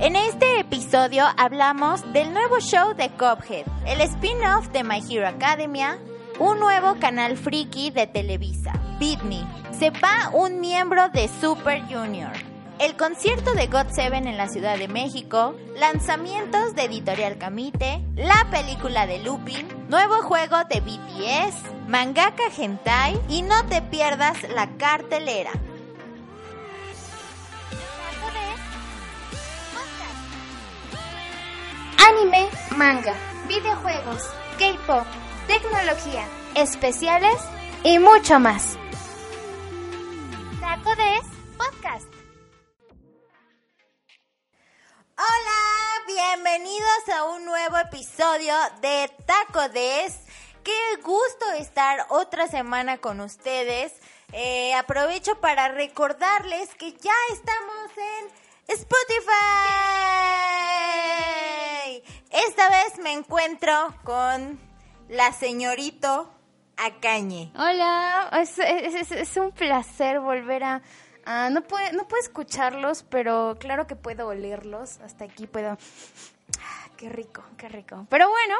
En 0.00 0.16
este 0.16 0.60
episodio 0.60 1.26
hablamos 1.36 2.10
del 2.14 2.32
nuevo 2.32 2.58
show 2.58 2.94
de 2.94 3.10
Cuphead, 3.10 3.66
el 3.84 4.00
spin-off 4.00 4.68
de 4.68 4.82
My 4.82 5.02
Hero 5.06 5.28
Academia, 5.28 5.98
un 6.38 6.58
nuevo 6.58 6.98
canal 6.98 7.36
friki 7.36 7.90
de 7.90 8.06
Televisa, 8.06 8.72
Bitney, 8.98 9.46
se 9.78 9.90
va 9.90 10.30
un 10.32 10.58
miembro 10.58 11.10
de 11.10 11.28
Super 11.28 11.82
Junior, 11.82 12.32
el 12.78 12.96
concierto 12.96 13.52
de 13.52 13.66
God 13.66 13.90
Seven 13.90 14.26
en 14.26 14.38
la 14.38 14.48
Ciudad 14.48 14.78
de 14.78 14.88
México, 14.88 15.54
lanzamientos 15.76 16.74
de 16.74 16.84
Editorial 16.84 17.36
Camite, 17.36 18.02
la 18.16 18.46
película 18.50 19.06
de 19.06 19.18
Lupin, 19.18 19.68
nuevo 19.90 20.22
juego 20.22 20.56
de 20.70 20.80
BTS, 20.80 21.88
mangaka 21.88 22.44
hentai 22.56 23.20
y 23.28 23.42
no 23.42 23.66
te 23.66 23.82
pierdas 23.82 24.38
la 24.54 24.66
cartelera. 24.78 25.50
Anime, 32.10 32.50
manga, 32.76 33.14
videojuegos, 33.46 34.24
K-pop, 34.58 35.06
tecnología, 35.46 36.26
especiales 36.56 37.36
y 37.84 38.00
mucho 38.00 38.40
más. 38.40 38.76
Taco 40.60 40.90
Des 40.96 41.22
Podcast. 41.56 42.08
Hola, 45.16 46.04
bienvenidos 46.08 47.08
a 47.14 47.24
un 47.26 47.44
nuevo 47.44 47.76
episodio 47.78 48.54
de 48.82 49.08
Taco 49.24 49.68
Des. 49.68 50.18
Qué 50.64 50.96
gusto 51.04 51.52
estar 51.58 52.06
otra 52.08 52.48
semana 52.48 52.98
con 52.98 53.20
ustedes. 53.20 53.92
Eh, 54.32 54.74
aprovecho 54.74 55.40
para 55.40 55.68
recordarles 55.68 56.74
que 56.74 56.90
ya 56.90 57.14
estamos 57.32 57.90
en 57.96 58.26
Spotify. 58.66 60.00
Esta 62.30 62.68
vez 62.70 62.98
me 63.02 63.12
encuentro 63.12 63.72
con 64.04 64.58
la 65.08 65.32
señorito 65.32 66.32
Acañe. 66.76 67.52
Hola, 67.56 68.30
es, 68.40 69.36
un 69.36 69.52
placer 69.52 70.20
volver 70.20 70.64
a... 70.64 70.82
a- 71.26 71.50
no, 71.50 71.62
puedo, 71.62 71.92
no 71.92 72.06
puedo 72.08 72.22
escucharlos, 72.22 73.02
pero 73.02 73.56
claro 73.58 73.86
que 73.86 73.96
puedo 73.96 74.28
olerlos. 74.28 74.98
Hasta 75.00 75.24
aquí 75.24 75.46
puedo... 75.46 75.76
Ah, 76.60 76.88
qué 76.96 77.08
rico, 77.08 77.42
qué 77.56 77.68
rico. 77.68 78.06
Pero 78.08 78.28
bueno, 78.28 78.54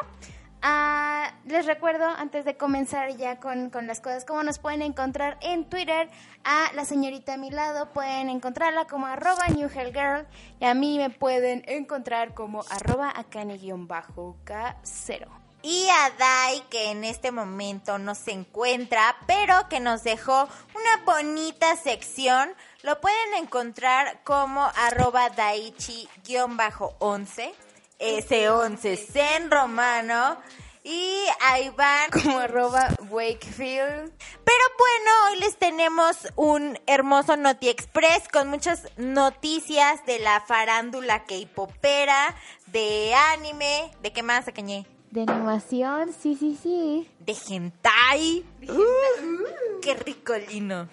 ah, 0.62 1.32
les 1.46 1.66
recuerdo 1.66 2.04
antes 2.04 2.44
de 2.44 2.56
comenzar 2.56 3.16
ya 3.16 3.40
con, 3.40 3.70
con 3.70 3.86
las 3.86 4.00
cosas, 4.00 4.24
cómo 4.24 4.42
nos 4.42 4.58
pueden 4.58 4.82
encontrar 4.82 5.38
en 5.40 5.64
Twitter. 5.64 6.10
A 6.44 6.72
la 6.74 6.84
señorita 6.84 7.34
a 7.34 7.36
mi 7.36 7.50
lado 7.50 7.92
pueden 7.92 8.28
encontrarla 8.28 8.86
como 8.86 9.06
arroba 9.06 9.46
newhellgirl 9.48 10.26
y 10.60 10.64
a 10.64 10.74
mí 10.74 10.98
me 10.98 11.10
pueden 11.10 11.62
encontrar 11.66 12.34
como 12.34 12.62
arroba 12.70 13.12
akane-k0. 13.14 15.28
Y 15.62 15.86
a 15.90 16.10
Dai, 16.18 16.62
que 16.70 16.90
en 16.90 17.04
este 17.04 17.32
momento 17.32 17.98
no 17.98 18.14
se 18.14 18.32
encuentra, 18.32 19.14
pero 19.26 19.68
que 19.68 19.78
nos 19.78 20.02
dejó 20.02 20.48
una 20.74 21.04
bonita 21.04 21.76
sección. 21.76 22.54
Lo 22.82 22.98
pueden 23.02 23.34
encontrar 23.34 24.22
como 24.24 24.64
arroba 24.64 25.28
daichi-11, 25.28 27.52
S11 28.00 29.08
en 29.36 29.50
romano. 29.50 30.38
Y 30.82 31.24
ahí 31.40 31.70
van 31.76 32.10
como 32.22 32.38
arroba 32.38 32.88
Wakefield. 33.10 34.12
Pero 34.44 34.64
bueno, 34.78 35.10
hoy 35.28 35.40
les 35.40 35.56
tenemos 35.56 36.16
un 36.36 36.78
hermoso 36.86 37.36
Noti 37.36 37.68
Express 37.68 38.28
con 38.28 38.48
muchas 38.48 38.88
noticias 38.96 40.04
de 40.06 40.18
la 40.20 40.40
farándula 40.40 41.24
K-popera, 41.24 42.34
de 42.66 43.14
anime, 43.34 43.90
¿de 44.02 44.12
qué 44.12 44.22
más, 44.22 44.48
Acañé? 44.48 44.86
De 45.10 45.22
animación, 45.22 46.12
sí, 46.12 46.36
sí, 46.36 46.58
sí. 46.62 47.10
De 47.18 47.36
hentai. 47.48 48.44
Uh, 48.62 49.80
¡Qué 49.82 49.94
rico 49.94 50.34
lino! 50.36 50.88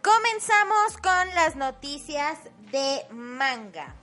Comenzamos 0.00 0.96
con 1.02 1.34
las 1.34 1.56
noticias 1.56 2.38
de 2.70 3.04
manga. 3.10 3.97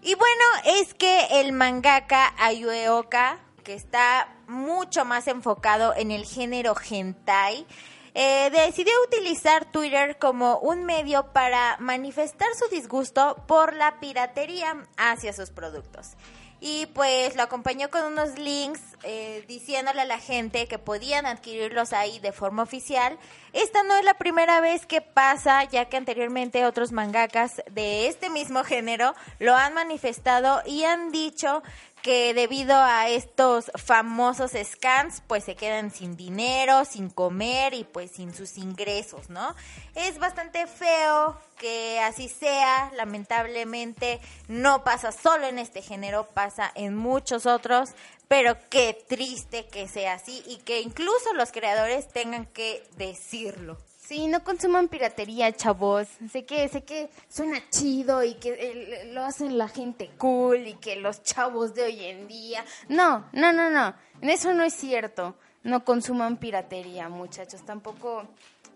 Y 0.00 0.14
bueno, 0.14 0.44
es 0.80 0.94
que 0.94 1.40
el 1.40 1.52
mangaka 1.52 2.34
Ayue 2.38 2.88
Oka, 2.88 3.38
que 3.64 3.74
está 3.74 4.28
mucho 4.46 5.04
más 5.04 5.26
enfocado 5.26 5.94
en 5.96 6.10
el 6.10 6.24
género 6.24 6.74
hentai, 6.88 7.66
eh, 8.14 8.50
decidió 8.50 8.92
utilizar 9.06 9.70
Twitter 9.70 10.18
como 10.18 10.58
un 10.58 10.84
medio 10.84 11.32
para 11.32 11.76
manifestar 11.78 12.48
su 12.54 12.68
disgusto 12.68 13.44
por 13.46 13.74
la 13.74 14.00
piratería 14.00 14.86
hacia 14.96 15.32
sus 15.32 15.50
productos. 15.50 16.16
Y 16.60 16.86
pues 16.86 17.36
lo 17.36 17.42
acompañó 17.42 17.88
con 17.88 18.04
unos 18.04 18.36
links 18.38 18.80
eh, 19.04 19.44
diciéndole 19.46 20.00
a 20.00 20.04
la 20.04 20.18
gente 20.18 20.66
que 20.66 20.78
podían 20.78 21.24
adquirirlos 21.24 21.92
ahí 21.92 22.18
de 22.18 22.32
forma 22.32 22.64
oficial. 22.64 23.16
Esta 23.52 23.84
no 23.84 23.96
es 23.96 24.04
la 24.04 24.14
primera 24.14 24.60
vez 24.60 24.84
que 24.84 25.00
pasa, 25.00 25.62
ya 25.64 25.84
que 25.84 25.96
anteriormente 25.96 26.66
otros 26.66 26.90
mangakas 26.90 27.62
de 27.70 28.08
este 28.08 28.28
mismo 28.28 28.64
género 28.64 29.14
lo 29.38 29.54
han 29.54 29.72
manifestado 29.74 30.60
y 30.66 30.82
han 30.82 31.12
dicho 31.12 31.62
que 32.02 32.34
debido 32.34 32.74
a 32.76 33.08
estos 33.08 33.70
famosos 33.74 34.52
scans, 34.62 35.22
pues 35.26 35.44
se 35.44 35.56
quedan 35.56 35.90
sin 35.90 36.16
dinero, 36.16 36.84
sin 36.84 37.10
comer 37.10 37.74
y 37.74 37.84
pues 37.84 38.12
sin 38.12 38.34
sus 38.34 38.58
ingresos, 38.58 39.30
¿no? 39.30 39.54
Es 39.94 40.18
bastante 40.18 40.66
feo 40.66 41.36
que 41.58 42.00
así 42.00 42.28
sea, 42.28 42.92
lamentablemente 42.96 44.20
no 44.46 44.84
pasa 44.84 45.12
solo 45.12 45.46
en 45.46 45.58
este 45.58 45.82
género, 45.82 46.28
pasa 46.28 46.70
en 46.74 46.96
muchos 46.96 47.46
otros, 47.46 47.90
pero 48.28 48.56
qué 48.70 48.96
triste 49.08 49.66
que 49.66 49.88
sea 49.88 50.14
así 50.14 50.42
y 50.46 50.58
que 50.58 50.80
incluso 50.80 51.32
los 51.34 51.52
creadores 51.52 52.08
tengan 52.08 52.46
que 52.46 52.86
decirlo. 52.96 53.78
Sí, 54.08 54.26
no 54.26 54.42
consuman 54.42 54.88
piratería, 54.88 55.52
chavos. 55.52 56.08
Sé 56.32 56.46
que, 56.46 56.66
sé 56.70 56.82
que 56.82 57.10
suena 57.28 57.58
chido 57.68 58.24
y 58.24 58.36
que 58.36 58.56
eh, 58.58 59.10
lo 59.12 59.22
hacen 59.22 59.58
la 59.58 59.68
gente 59.68 60.10
cool 60.16 60.66
y 60.66 60.72
que 60.76 60.96
los 60.96 61.22
chavos 61.22 61.74
de 61.74 61.82
hoy 61.82 62.04
en 62.06 62.26
día. 62.26 62.64
No, 62.88 63.26
no, 63.34 63.52
no, 63.52 63.68
no. 63.68 63.94
Eso 64.22 64.54
no 64.54 64.62
es 64.62 64.72
cierto. 64.72 65.36
No 65.62 65.84
consuman 65.84 66.38
piratería, 66.38 67.10
muchachos. 67.10 67.66
Tampoco 67.66 68.26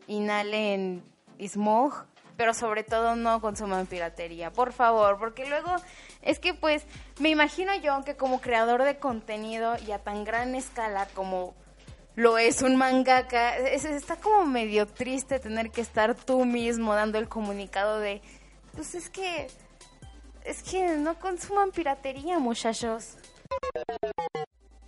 inhalen 0.07 1.03
smog, 1.41 2.05
pero 2.37 2.53
sobre 2.53 2.85
todo 2.85 3.17
no 3.17 3.41
consuman 3.41 3.87
piratería, 3.87 4.53
por 4.53 4.75
favor, 4.75 5.19
porque 5.19 5.49
luego 5.49 5.77
es 6.21 6.41
que 6.41 6.53
pues 6.53 6.85
me 7.21 7.31
imagino 7.31 7.75
yo 7.77 8.05
que 8.05 8.17
como 8.17 8.43
creador 8.43 8.83
de 8.85 8.99
contenido 8.99 9.77
y 9.87 9.93
a 9.93 9.99
tan 9.99 10.25
gran 10.25 10.55
escala 10.55 11.09
como 11.15 11.55
lo 12.17 12.39
es 12.39 12.63
un 12.63 12.77
mangaka, 12.77 13.57
es- 13.57 13.85
está 13.85 14.17
como 14.17 14.45
medio 14.47 14.87
triste 14.87 15.39
tener 15.39 15.71
que 15.71 15.81
estar 15.81 16.15
tú 16.15 16.45
mismo 16.45 16.95
dando 16.95 17.19
el 17.19 17.29
comunicado 17.29 17.99
de, 18.01 18.21
pues 18.75 18.95
es 18.95 19.09
que, 19.11 19.49
es 20.45 20.63
que 20.63 20.97
no 20.97 21.19
consuman 21.19 21.71
piratería, 21.71 22.39
muchachos. 22.39 23.17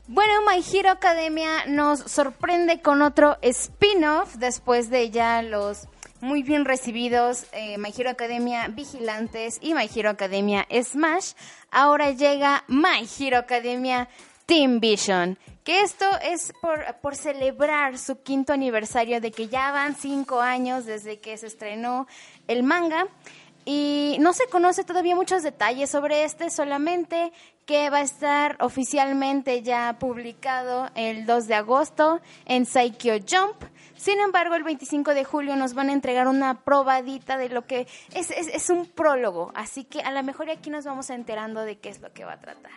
Bueno, 0.06 0.32
My 0.46 0.62
Hero 0.72 0.90
Academia 0.90 1.64
nos 1.66 2.00
sorprende 2.00 2.82
con 2.82 3.00
otro 3.00 3.38
spin-off 3.40 4.34
después 4.36 4.90
de 4.90 5.10
ya 5.10 5.40
los 5.42 5.88
muy 6.20 6.42
bien 6.42 6.64
recibidos 6.66 7.46
eh, 7.52 7.78
My 7.78 7.92
Hero 7.96 8.10
Academia 8.10 8.68
Vigilantes 8.68 9.58
y 9.62 9.72
My 9.74 9.88
Hero 9.94 10.10
Academia 10.10 10.66
Smash. 10.82 11.32
Ahora 11.70 12.10
llega 12.10 12.64
My 12.68 13.08
Hero 13.18 13.38
Academia 13.38 14.08
Team 14.46 14.78
Vision. 14.80 15.38
Que 15.64 15.80
esto 15.80 16.04
es 16.22 16.52
por, 16.60 16.96
por 17.00 17.16
celebrar 17.16 17.98
su 17.98 18.22
quinto 18.22 18.52
aniversario 18.52 19.20
de 19.20 19.30
que 19.30 19.48
ya 19.48 19.72
van 19.72 19.96
cinco 19.96 20.40
años 20.40 20.84
desde 20.84 21.18
que 21.20 21.36
se 21.36 21.46
estrenó 21.46 22.06
el 22.46 22.62
manga. 22.62 23.06
Y 23.64 24.18
no 24.20 24.34
se 24.34 24.46
conoce 24.46 24.84
todavía 24.84 25.16
muchos 25.16 25.42
detalles 25.42 25.88
sobre 25.88 26.24
este, 26.24 26.50
solamente 26.50 27.32
que 27.64 27.88
va 27.88 27.98
a 27.98 28.02
estar 28.02 28.58
oficialmente 28.60 29.62
ya 29.62 29.96
publicado 29.98 30.90
el 30.94 31.24
2 31.24 31.46
de 31.46 31.54
agosto 31.54 32.20
en 32.44 32.66
Saikyo 32.66 33.14
Jump. 33.26 33.56
Sin 33.96 34.20
embargo, 34.20 34.54
el 34.54 34.64
25 34.64 35.14
de 35.14 35.24
julio 35.24 35.56
nos 35.56 35.72
van 35.72 35.88
a 35.88 35.94
entregar 35.94 36.28
una 36.28 36.60
probadita 36.60 37.38
de 37.38 37.48
lo 37.48 37.66
que 37.66 37.86
es, 38.14 38.30
es, 38.30 38.48
es 38.48 38.68
un 38.68 38.86
prólogo, 38.86 39.50
así 39.54 39.84
que 39.84 40.00
a 40.02 40.10
lo 40.10 40.22
mejor 40.22 40.50
aquí 40.50 40.68
nos 40.68 40.84
vamos 40.84 41.08
enterando 41.08 41.62
de 41.62 41.78
qué 41.78 41.88
es 41.88 42.00
lo 42.00 42.12
que 42.12 42.24
va 42.24 42.34
a 42.34 42.40
tratar. 42.40 42.72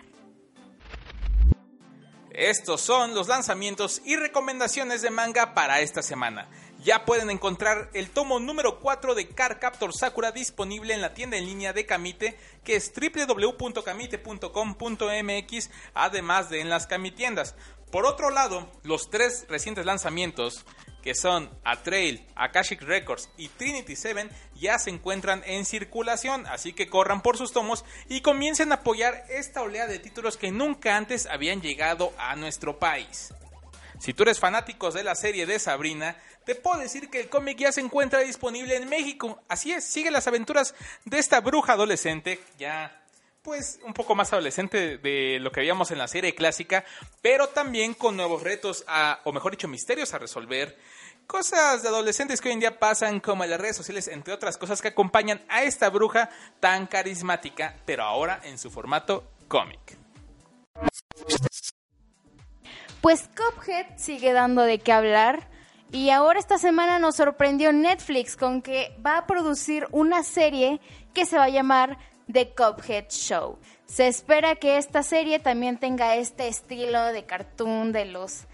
Estos 2.38 2.82
son 2.82 3.16
los 3.16 3.30
lanzamientos 3.30 4.04
y 4.06 4.16
recomendaciones 4.16 5.02
de 5.02 5.10
manga 5.10 5.56
para 5.56 5.82
esta 5.82 6.04
semana. 6.04 6.48
Ya 6.84 7.04
pueden 7.04 7.32
encontrar 7.32 7.90
el 7.96 8.12
tomo 8.12 8.40
número 8.40 8.80
4 8.80 9.16
de 9.16 9.28
Car 9.30 9.58
Captor 9.58 9.92
Sakura 9.92 10.32
disponible 10.32 10.94
en 10.94 11.02
la 11.02 11.16
tienda 11.16 11.38
en 11.38 11.48
línea 11.48 11.74
de 11.74 11.88
Kamite, 11.88 12.38
que 12.64 12.76
es 12.76 12.94
www.kamite.com.mx, 12.94 15.70
además 15.96 16.52
de 16.52 16.62
en 16.62 16.70
las 16.70 16.86
Kamitiendas. 16.86 17.56
Por 17.92 18.06
otro 18.06 18.30
lado, 18.30 18.72
los 18.84 19.10
tres 19.10 19.48
recientes 19.50 19.88
lanzamientos 19.88 20.64
que 21.02 21.16
son 21.16 21.50
Atrail, 21.64 22.28
Akashic 22.36 22.84
Records 22.84 23.30
y 23.38 23.48
Trinity 23.48 23.96
Seven, 23.96 24.30
ya 24.58 24.80
se 24.80 24.90
encuentran 24.90 25.44
en 25.46 25.66
circulación, 25.66 26.46
así 26.48 26.74
que 26.74 26.90
corran 26.90 27.22
por 27.22 27.38
sus 27.38 27.52
tomos 27.52 27.86
y 28.10 28.22
comiencen 28.22 28.72
a 28.72 28.76
apoyar 28.76 29.26
esta 29.30 29.62
oleada 29.62 29.88
de 29.88 30.00
títulos 30.00 30.38
que 30.38 30.52
nunca 30.52 30.96
antes 30.96 31.26
habían 31.26 31.62
llegado 31.62 32.14
a 32.18 32.36
nuestro 32.36 32.80
país. 32.80 33.34
Si 34.00 34.14
tú 34.14 34.24
eres 34.24 34.40
fanático 34.40 34.92
de 34.92 35.04
la 35.04 35.16
serie 35.16 35.46
de 35.46 35.60
Sabrina, 35.60 36.18
te 36.46 36.56
puedo 36.56 36.80
decir 36.80 37.10
que 37.10 37.20
el 37.20 37.30
cómic 37.30 37.58
ya 37.58 37.72
se 37.72 37.82
encuentra 37.82 38.20
disponible 38.20 38.76
en 38.76 38.88
México. 38.88 39.42
Así 39.50 39.72
es, 39.72 39.84
sigue 39.84 40.12
las 40.12 40.28
aventuras 40.28 40.76
de 41.04 41.18
esta 41.18 41.42
bruja 41.42 41.74
adolescente, 41.74 42.40
ya 42.58 43.04
pues 43.42 43.80
un 43.86 43.94
poco 43.94 44.14
más 44.14 44.34
adolescente 44.34 44.98
de 44.98 45.40
lo 45.40 45.54
que 45.54 45.62
veíamos 45.62 45.92
en 45.92 45.98
la 45.98 46.10
serie 46.10 46.36
clásica, 46.36 46.84
pero 47.22 47.48
también 47.48 47.94
con 47.94 48.18
nuevos 48.18 48.44
retos, 48.44 48.86
o 49.24 49.32
mejor 49.32 49.52
dicho, 49.52 49.70
misterios 49.70 50.14
a 50.14 50.20
resolver. 50.20 50.78
Cosas 51.28 51.84
de 51.84 51.90
adolescentes 51.90 52.40
que 52.40 52.48
hoy 52.48 52.54
en 52.54 52.62
día 52.62 52.80
pasan 52.80 53.20
como 53.20 53.44
en 53.44 53.50
las 53.50 53.60
redes 53.60 53.76
sociales, 53.76 54.08
entre 54.08 54.34
otras 54.34 54.58
cosas 54.58 54.82
que 54.82 54.88
acompañan 54.88 55.42
a 55.50 55.64
esta 55.64 55.90
bruja 55.90 56.30
tan 56.62 56.88
carismática, 56.88 57.76
pero 57.86 58.04
ahora 58.04 58.40
en 58.44 58.58
su 58.58 58.72
formato 58.72 59.26
cómic. 59.50 59.98
Pues 63.02 63.30
Cuphead 63.36 63.98
sigue 63.98 64.32
dando 64.32 64.62
de 64.62 64.80
qué 64.80 64.94
hablar. 64.94 65.50
Y 65.92 66.12
ahora 66.12 66.40
esta 66.40 66.58
semana 66.58 66.98
nos 66.98 67.18
sorprendió 67.18 67.74
Netflix 67.74 68.38
con 68.38 68.62
que 68.62 68.98
va 69.06 69.18
a 69.18 69.28
producir 69.28 69.86
una 69.92 70.24
serie 70.24 70.80
que 71.14 71.26
se 71.26 71.38
va 71.38 71.46
a 71.46 71.50
llamar 71.50 71.98
The 72.32 72.54
Cuphead 72.54 73.10
Show. 73.10 73.60
Se 73.86 74.08
espera 74.08 74.56
que 74.56 74.78
esta 74.78 75.04
serie 75.04 75.40
también 75.40 75.78
tenga 75.78 76.16
este 76.16 76.48
estilo 76.48 77.06
de 77.08 77.26
cartoon 77.26 77.92
de 77.92 78.06
los 78.06 78.46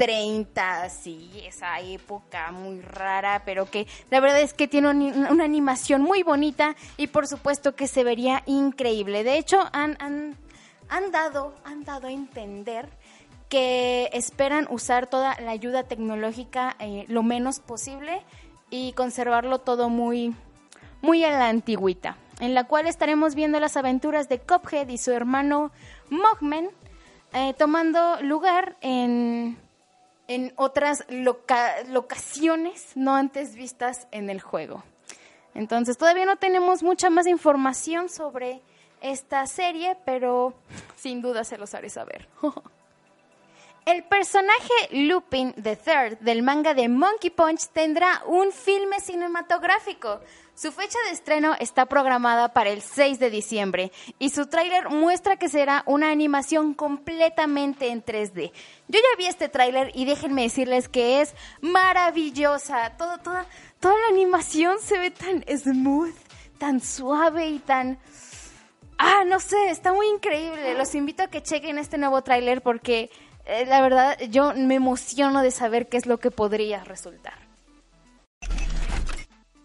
30 0.00 0.88
y 1.04 1.42
esa 1.46 1.78
época 1.80 2.52
muy 2.52 2.80
rara, 2.80 3.42
pero 3.44 3.70
que 3.70 3.86
la 4.08 4.20
verdad 4.20 4.40
es 4.40 4.54
que 4.54 4.66
tiene 4.66 4.88
una 4.88 5.44
animación 5.44 6.00
muy 6.00 6.22
bonita 6.22 6.74
y 6.96 7.08
por 7.08 7.26
supuesto 7.26 7.74
que 7.74 7.86
se 7.86 8.02
vería 8.02 8.42
increíble. 8.46 9.24
De 9.24 9.36
hecho, 9.36 9.58
han, 9.74 9.98
han, 10.00 10.38
han, 10.88 11.12
dado, 11.12 11.54
han 11.64 11.84
dado 11.84 12.06
a 12.06 12.12
entender 12.12 12.88
que 13.50 14.08
esperan 14.14 14.68
usar 14.70 15.06
toda 15.06 15.38
la 15.38 15.50
ayuda 15.50 15.82
tecnológica 15.82 16.76
eh, 16.78 17.04
lo 17.08 17.22
menos 17.22 17.60
posible 17.60 18.22
y 18.70 18.94
conservarlo 18.94 19.58
todo 19.58 19.90
muy, 19.90 20.34
muy 21.02 21.24
a 21.24 21.30
la 21.30 21.50
antigüita 21.50 22.16
en 22.38 22.54
la 22.54 22.64
cual 22.64 22.86
estaremos 22.86 23.34
viendo 23.34 23.60
las 23.60 23.76
aventuras 23.76 24.30
de 24.30 24.38
Cophead 24.38 24.88
y 24.88 24.96
su 24.96 25.10
hermano 25.10 25.72
Mogman 26.08 26.70
eh, 27.34 27.52
tomando 27.58 28.16
lugar 28.22 28.78
en, 28.80 29.58
en 30.30 30.52
otras 30.54 31.04
locaciones 31.08 32.92
no 32.94 33.16
antes 33.16 33.56
vistas 33.56 34.06
en 34.12 34.30
el 34.30 34.40
juego. 34.40 34.84
Entonces 35.54 35.98
todavía 35.98 36.24
no 36.24 36.36
tenemos 36.36 36.84
mucha 36.84 37.10
más 37.10 37.26
información 37.26 38.08
sobre 38.08 38.62
esta 39.00 39.44
serie, 39.48 39.96
pero 40.04 40.54
sin 40.94 41.20
duda 41.20 41.42
se 41.42 41.58
los 41.58 41.74
haré 41.74 41.90
saber. 41.90 42.28
El 43.90 44.04
personaje 44.04 44.72
Lupin 44.92 45.52
the 45.54 45.74
Third 45.74 46.20
del 46.20 46.44
manga 46.44 46.74
de 46.74 46.88
Monkey 46.88 47.30
Punch 47.30 47.66
tendrá 47.72 48.22
un 48.24 48.52
filme 48.52 49.00
cinematográfico. 49.00 50.20
Su 50.54 50.70
fecha 50.70 50.96
de 51.06 51.10
estreno 51.10 51.56
está 51.58 51.86
programada 51.86 52.52
para 52.52 52.70
el 52.70 52.82
6 52.82 53.18
de 53.18 53.30
diciembre 53.30 53.90
y 54.20 54.30
su 54.30 54.46
tráiler 54.46 54.90
muestra 54.90 55.38
que 55.38 55.48
será 55.48 55.82
una 55.86 56.12
animación 56.12 56.72
completamente 56.72 57.88
en 57.88 58.04
3D. 58.04 58.52
Yo 58.86 59.00
ya 59.00 59.18
vi 59.18 59.26
este 59.26 59.48
tráiler 59.48 59.90
y 59.92 60.04
déjenme 60.04 60.42
decirles 60.42 60.88
que 60.88 61.20
es 61.20 61.34
maravillosa. 61.60 62.96
toda, 62.96 63.18
toda 63.18 63.94
la 63.96 64.08
animación 64.12 64.78
se 64.78 65.00
ve 65.00 65.10
tan 65.10 65.44
smooth, 65.48 66.14
tan 66.58 66.80
suave 66.80 67.48
y 67.48 67.58
tan... 67.58 67.98
Ah, 69.02 69.24
no 69.26 69.40
sé, 69.40 69.70
está 69.70 69.94
muy 69.94 70.06
increíble. 70.08 70.74
Los 70.74 70.94
invito 70.94 71.22
a 71.22 71.28
que 71.28 71.42
chequen 71.42 71.78
este 71.78 71.96
nuevo 71.96 72.20
tráiler 72.20 72.60
porque 72.60 73.10
eh, 73.46 73.64
la 73.64 73.80
verdad 73.80 74.18
yo 74.28 74.52
me 74.54 74.74
emociono 74.74 75.40
de 75.40 75.50
saber 75.50 75.88
qué 75.88 75.96
es 75.96 76.04
lo 76.04 76.18
que 76.18 76.30
podría 76.30 76.84
resultar. 76.84 77.49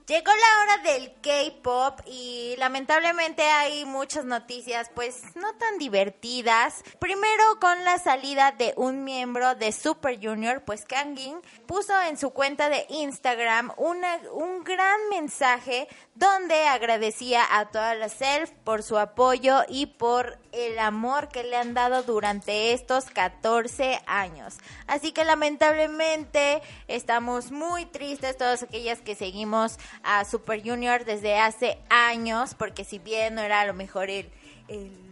Llegó 0.08 0.30
la 0.30 0.62
hora 0.62 0.84
del 0.84 1.14
K-pop 1.20 2.00
y 2.06 2.54
lamentablemente 2.60 3.42
hay 3.42 3.86
muchas 3.86 4.24
noticias 4.24 4.92
pues 4.94 5.36
no 5.36 5.56
tan 5.56 5.80
divertidas. 5.80 6.84
Primero 7.00 7.60
con 7.60 7.84
la 7.84 7.98
salida 7.98 8.52
de 8.52 8.76
un 8.78 9.04
miembro 9.04 9.56
de 9.56 9.72
Super 9.72 10.20
Junior, 10.22 10.62
pues 10.64 10.86
Kangin 10.86 11.42
puso 11.66 12.00
en 12.04 12.20
su 12.20 12.30
cuenta 12.30 12.70
de 12.70 12.86
Instagram 12.90 13.72
una, 13.78 14.20
un 14.32 14.64
gran 14.64 15.10
mensaje 15.10 15.88
donde 16.14 16.68
agradecía 16.68 17.42
a 17.58 17.72
todas 17.72 17.98
las 17.98 18.14
self 18.14 18.52
por 18.64 18.84
su 18.84 19.00
apoyo 19.00 19.64
y 19.68 19.88
por 19.88 20.38
el 20.52 20.78
amor 20.80 21.30
que 21.30 21.44
le 21.44 21.58
han 21.58 21.74
dado 21.74 22.04
durante 22.04 22.74
estos 22.74 23.06
14 23.06 24.02
años. 24.06 24.58
Así 24.88 25.12
que 25.12 25.26
lamentablemente 25.26 26.62
estamos 26.88 27.52
muy 27.52 27.86
tristes 27.86 28.38
todas 28.38 28.64
aquellas 28.64 29.02
que 29.02 29.16
seguimos 29.16 29.78
a 30.06 30.24
Super 30.24 30.62
Junior 30.64 31.04
desde 31.04 31.38
hace 31.40 31.80
años, 31.90 32.54
porque 32.56 32.86
si 32.86 33.00
bien 33.00 33.36
no 33.36 33.42
era 33.42 33.62
a 33.62 33.66
lo 33.66 33.74
mejor 33.74 34.10
el, 34.10 34.30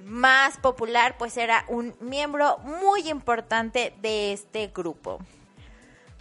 más 0.06 0.58
popular, 0.58 1.16
pues 1.18 1.38
era 1.38 1.66
un 1.68 1.96
miembro 2.00 2.58
muy 2.60 3.10
importante 3.10 3.94
de 4.02 4.34
este 4.34 4.68
grupo. 4.68 5.20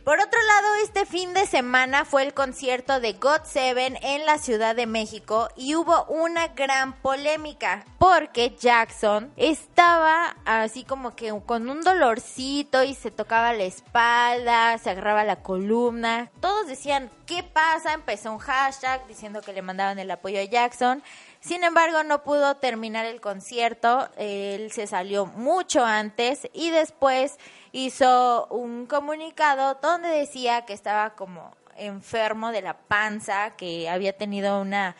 Por 0.05 0.19
otro 0.19 0.41
lado, 0.43 0.75
este 0.83 1.07
fin 1.07 1.33
de 1.33 1.47
semana 1.47 2.05
fue 2.05 2.25
el 2.25 2.35
concierto 2.35 2.99
de 2.99 3.13
God 3.13 3.45
Seven 3.45 3.97
en 4.03 4.27
la 4.27 4.39
Ciudad 4.39 4.75
de 4.75 4.87
México 4.87 5.49
y 5.55 5.77
hubo 5.77 6.07
una 6.07 6.49
gran 6.49 6.95
polémica 6.95 7.85
porque 7.99 8.57
Jackson 8.59 9.33
estaba 9.37 10.37
así 10.45 10.83
como 10.83 11.15
que 11.15 11.33
con 11.47 11.71
un 11.71 11.83
dolorcito 11.83 12.83
y 12.83 12.97
se 12.97 13.13
tocaba 13.13 13.53
la 13.53 13.63
espalda, 13.63 14.77
se 14.79 14.91
agarraba 14.91 15.23
la 15.23 15.37
columna. 15.37 16.33
Todos 16.41 16.67
decían, 16.67 17.09
¿qué 17.25 17.45
pasa? 17.45 17.93
Empezó 17.93 18.33
un 18.33 18.39
hashtag 18.39 19.07
diciendo 19.07 19.41
que 19.41 19.53
le 19.53 19.63
mandaban 19.63 20.01
el 20.01 20.11
apoyo 20.11 20.41
a 20.41 20.45
Jackson. 20.45 21.01
Sin 21.43 21.65
embargo, 21.65 22.05
no 22.05 22.23
pudo 22.23 22.57
terminar 22.59 23.05
el 23.05 23.21
concierto. 23.21 24.09
Él 24.17 24.71
se 24.71 24.87
salió 24.87 25.27
mucho 25.27 25.85
antes 25.85 26.49
y 26.53 26.71
después 26.71 27.37
hizo 27.73 28.47
un 28.49 28.87
comunicado 28.87 29.77
donde 29.83 30.09
decía 30.09 30.65
que 30.65 30.73
estaba 30.73 31.17
como 31.17 31.57
enfermo 31.77 32.53
de 32.53 32.63
la 32.63 32.79
panza, 32.79 33.57
que 33.57 33.89
había 33.89 34.17
tenido 34.17 34.61
una, 34.61 34.95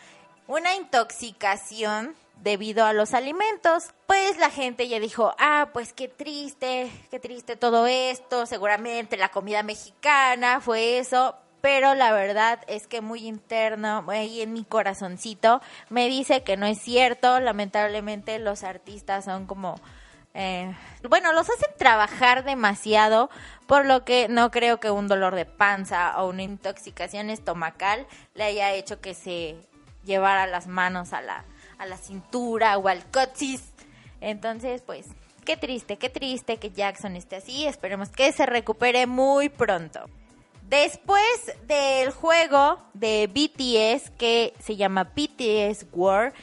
una 0.47 0.75
intoxicación 0.75 2.13
debido 2.41 2.85
a 2.85 2.91
los 2.91 3.13
alimentos. 3.13 3.91
Pues 4.05 4.37
la 4.37 4.49
gente 4.49 4.89
ya 4.89 4.99
dijo, 4.99 5.33
ah, 5.39 5.69
pues 5.71 5.93
qué 5.93 6.09
triste, 6.09 6.91
qué 7.09 7.21
triste 7.21 7.55
todo 7.55 7.87
esto, 7.87 8.45
seguramente 8.47 9.15
la 9.15 9.29
comida 9.29 9.63
mexicana 9.63 10.59
fue 10.59 10.97
eso, 10.97 11.37
pero 11.63 11.95
la 11.95 12.11
verdad 12.11 12.59
es 12.67 12.87
que 12.87 12.99
muy 12.99 13.25
interno, 13.25 14.03
ahí 14.09 14.41
en 14.41 14.51
mi 14.51 14.65
corazoncito, 14.65 15.61
me 15.87 16.09
dice 16.09 16.43
que 16.43 16.57
no 16.57 16.65
es 16.65 16.77
cierto, 16.77 17.39
lamentablemente 17.39 18.37
los 18.37 18.65
artistas 18.65 19.23
son 19.23 19.45
como 19.45 19.79
eh, 20.33 20.75
bueno, 21.07 21.31
los 21.31 21.49
hacen 21.49 21.69
trabajar 21.77 22.43
demasiado, 22.43 23.29
por 23.65 23.85
lo 23.85 24.03
que 24.03 24.27
no 24.27 24.51
creo 24.51 24.81
que 24.81 24.91
un 24.91 25.07
dolor 25.07 25.35
de 25.35 25.45
panza 25.45 26.21
o 26.21 26.27
una 26.27 26.43
intoxicación 26.43 27.29
estomacal 27.29 28.07
le 28.33 28.43
haya 28.43 28.73
hecho 28.73 28.99
que 28.99 29.13
se 29.13 29.55
llevara 30.03 30.47
las 30.47 30.67
manos 30.67 31.13
a 31.13 31.21
la, 31.21 31.45
a 31.77 31.85
la 31.85 31.95
cintura 31.95 32.77
o 32.77 32.89
al 32.89 33.09
coxis. 33.09 33.71
Entonces, 34.19 34.81
pues, 34.81 35.07
qué 35.45 35.55
triste, 35.55 35.95
qué 35.95 36.09
triste 36.09 36.57
que 36.57 36.71
Jackson 36.71 37.15
esté 37.15 37.37
así. 37.37 37.65
Esperemos 37.67 38.09
que 38.09 38.33
se 38.33 38.45
recupere 38.45 39.07
muy 39.07 39.47
pronto. 39.47 40.09
Después 40.73 41.53
del 41.67 42.09
juego 42.09 42.79
de 42.95 43.27
BTS 43.27 44.09
que 44.17 44.55
se 44.57 44.75
llama 44.75 45.03
BTS 45.03 45.85
War, 45.91 46.33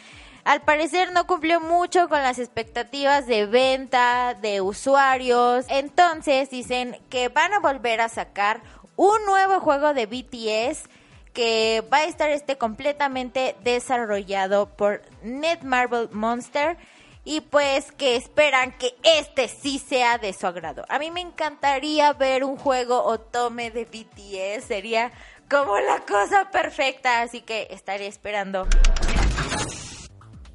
al 0.44 0.62
parecer 0.62 1.10
no 1.10 1.26
cumplió 1.26 1.60
mucho 1.60 2.08
con 2.08 2.22
las 2.22 2.38
expectativas 2.38 3.26
de 3.26 3.46
venta, 3.46 4.34
de 4.40 4.60
usuarios. 4.60 5.66
Entonces 5.68 6.48
dicen 6.48 6.96
que 7.08 7.28
van 7.28 7.52
a 7.54 7.58
volver 7.58 8.00
a 8.00 8.08
sacar 8.08 8.62
un 8.94 9.18
nuevo 9.26 9.58
juego 9.58 9.94
de 9.94 10.06
BTS 10.06 10.88
que 11.32 11.82
va 11.92 11.98
a 11.98 12.04
estar 12.04 12.30
este 12.30 12.56
completamente 12.56 13.56
desarrollado 13.64 14.68
por 14.76 15.02
Netmarble 15.24 16.06
Monster 16.12 16.76
y 17.24 17.40
pues 17.42 17.92
que 17.92 18.16
esperan 18.16 18.72
que 18.72 18.94
este 19.02 19.48
sí 19.48 19.78
sea 19.78 20.18
de 20.18 20.32
su 20.32 20.46
agrado. 20.46 20.84
A 20.88 20.98
mí 20.98 21.10
me 21.10 21.20
encantaría 21.20 22.12
ver 22.12 22.44
un 22.44 22.56
juego 22.56 23.02
otome 23.04 23.70
de 23.70 23.84
BTS, 23.84 24.64
sería 24.64 25.12
como 25.50 25.78
la 25.80 26.00
cosa 26.00 26.50
perfecta, 26.50 27.22
así 27.22 27.40
que 27.40 27.68
estaré 27.70 28.06
esperando. 28.06 28.66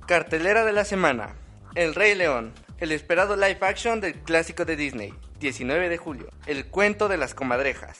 Cartelera 0.08 0.64
de 0.64 0.74
la 0.74 0.86
semana. 0.86 1.36
El 1.76 1.96
Rey 1.96 2.16
León. 2.16 2.54
El 2.78 2.92
esperado 2.92 3.36
live 3.36 3.58
action 3.62 4.02
del 4.02 4.14
clásico 4.22 4.66
de 4.66 4.76
Disney. 4.76 5.14
19 5.40 5.90
de 5.90 5.98
julio. 5.98 6.30
El 6.46 6.68
cuento 6.68 7.08
de 7.08 7.18
las 7.18 7.34
comadrejas. 7.34 8.00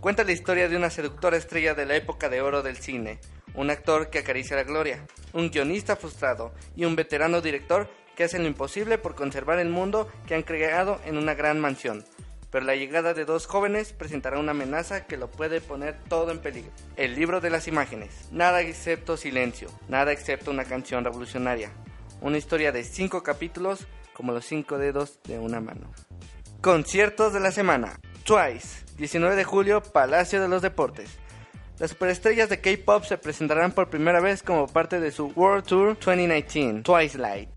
Cuenta 0.00 0.24
la 0.24 0.32
historia 0.32 0.68
de 0.68 0.76
una 0.76 0.90
seductora 0.90 1.38
estrella 1.38 1.74
de 1.74 1.86
la 1.86 1.96
época 1.96 2.28
de 2.28 2.42
oro 2.42 2.62
del 2.62 2.76
cine, 2.76 3.18
un 3.54 3.70
actor 3.70 4.10
que 4.10 4.18
acaricia 4.18 4.54
la 4.54 4.62
gloria, 4.62 5.06
un 5.32 5.50
guionista 5.50 5.96
frustrado 5.96 6.52
y 6.76 6.84
un 6.84 6.96
veterano 6.96 7.40
director 7.40 7.88
que 8.14 8.24
hacen 8.24 8.42
lo 8.42 8.48
imposible 8.48 8.98
por 8.98 9.14
conservar 9.14 9.58
el 9.58 9.70
mundo 9.70 10.08
que 10.26 10.34
han 10.34 10.42
creado 10.42 11.00
en 11.06 11.16
una 11.16 11.34
gran 11.34 11.58
mansión. 11.60 12.04
Pero 12.50 12.66
la 12.66 12.76
llegada 12.76 13.14
de 13.14 13.24
dos 13.24 13.46
jóvenes 13.46 13.94
presentará 13.94 14.38
una 14.38 14.52
amenaza 14.52 15.06
que 15.06 15.16
lo 15.16 15.30
puede 15.30 15.60
poner 15.60 15.98
todo 16.08 16.30
en 16.30 16.40
peligro. 16.40 16.70
El 16.96 17.14
libro 17.14 17.40
de 17.40 17.50
las 17.50 17.66
imágenes. 17.66 18.28
Nada 18.30 18.60
excepto 18.60 19.16
silencio, 19.16 19.68
nada 19.88 20.12
excepto 20.12 20.50
una 20.50 20.64
canción 20.64 21.04
revolucionaria. 21.04 21.72
Una 22.20 22.38
historia 22.38 22.70
de 22.70 22.84
cinco 22.84 23.22
capítulos 23.22 23.86
como 24.12 24.32
los 24.32 24.44
cinco 24.44 24.78
dedos 24.78 25.20
de 25.24 25.38
una 25.38 25.60
mano. 25.60 25.90
Conciertos 26.60 27.32
de 27.32 27.40
la 27.40 27.50
semana. 27.50 27.98
Twice, 28.26 28.84
19 28.96 29.36
de 29.36 29.44
julio, 29.44 29.80
Palacio 29.80 30.42
de 30.42 30.48
los 30.48 30.60
Deportes. 30.60 31.08
Las 31.78 31.92
superestrellas 31.92 32.48
de 32.48 32.60
K-pop 32.60 33.04
se 33.04 33.18
presentarán 33.18 33.70
por 33.70 33.88
primera 33.88 34.20
vez 34.20 34.42
como 34.42 34.66
parte 34.66 34.98
de 34.98 35.12
su 35.12 35.26
World 35.36 35.64
Tour 35.64 35.96
2019, 35.96 36.82
Twice 36.82 37.18
Light. 37.18 37.48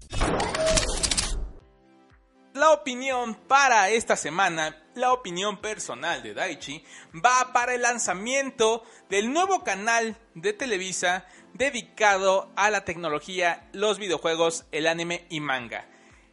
La 2.53 2.69
opinión 2.71 3.33
para 3.33 3.89
esta 3.89 4.15
semana, 4.15 4.77
la 4.93 5.11
opinión 5.11 5.57
personal 5.59 6.21
de 6.21 6.35
Daichi, 6.35 6.83
va 7.15 7.51
para 7.51 7.73
el 7.73 7.81
lanzamiento 7.81 8.83
del 9.09 9.33
nuevo 9.33 9.63
canal 9.63 10.17
de 10.35 10.53
Televisa 10.53 11.25
dedicado 11.55 12.51
a 12.55 12.69
la 12.69 12.85
tecnología, 12.85 13.67
los 13.73 13.97
videojuegos, 13.97 14.67
el 14.71 14.85
anime 14.85 15.25
y 15.31 15.39
manga. 15.39 15.87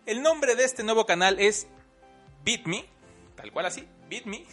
El 0.05 0.21
nombre 0.21 0.57
de 0.57 0.65
este 0.65 0.83
nuevo 0.83 1.07
canal 1.07 1.41
es 1.41 1.69
BitMe, 2.45 2.85
tal 3.35 3.51
cual 3.51 3.65
así, 3.65 3.89
BitMe, 4.09 4.47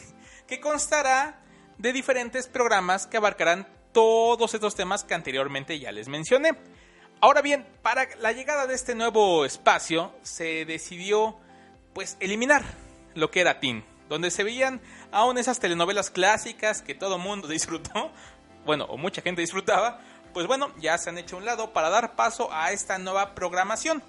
que 0.48 0.60
constará 0.60 1.40
de 1.78 1.94
diferentes 1.94 2.48
programas 2.48 3.08
que 3.08 3.18
abarcarán 3.18 3.68
todos 3.92 4.54
estos 4.54 4.76
temas 4.76 5.04
que 5.04 5.14
anteriormente 5.14 5.80
ya 5.80 5.92
les 5.92 6.08
mencioné. 6.08 6.58
Ahora 7.22 7.42
bien, 7.42 7.66
para 7.82 8.08
la 8.20 8.32
llegada 8.32 8.68
de 8.68 8.76
este 8.76 8.96
nuevo 8.96 9.46
espacio 9.46 10.14
se 10.24 10.66
decidió 10.66 11.38
pues 11.94 12.18
eliminar 12.20 12.64
lo 13.14 13.32
que 13.32 13.42
era 13.42 13.60
Teen, 13.60 13.86
donde 14.10 14.32
se 14.32 14.44
veían 14.44 14.82
aún 15.12 15.38
esas 15.38 15.60
telenovelas 15.60 16.10
clásicas 16.10 16.82
que 16.82 16.96
todo 16.96 17.18
mundo 17.18 17.48
disfrutó, 17.50 18.12
bueno, 18.66 18.86
o 18.86 18.98
mucha 18.98 19.22
gente 19.22 19.42
disfrutaba, 19.42 20.02
pues 20.34 20.48
bueno, 20.48 20.74
ya 20.80 20.98
se 20.98 21.10
han 21.10 21.18
hecho 21.18 21.36
a 21.36 21.40
un 21.40 21.46
lado 21.46 21.72
para 21.72 21.90
dar 21.90 22.16
paso 22.16 22.52
a 22.52 22.72
esta 22.72 22.98
nueva 22.98 23.36
programación. 23.36 24.02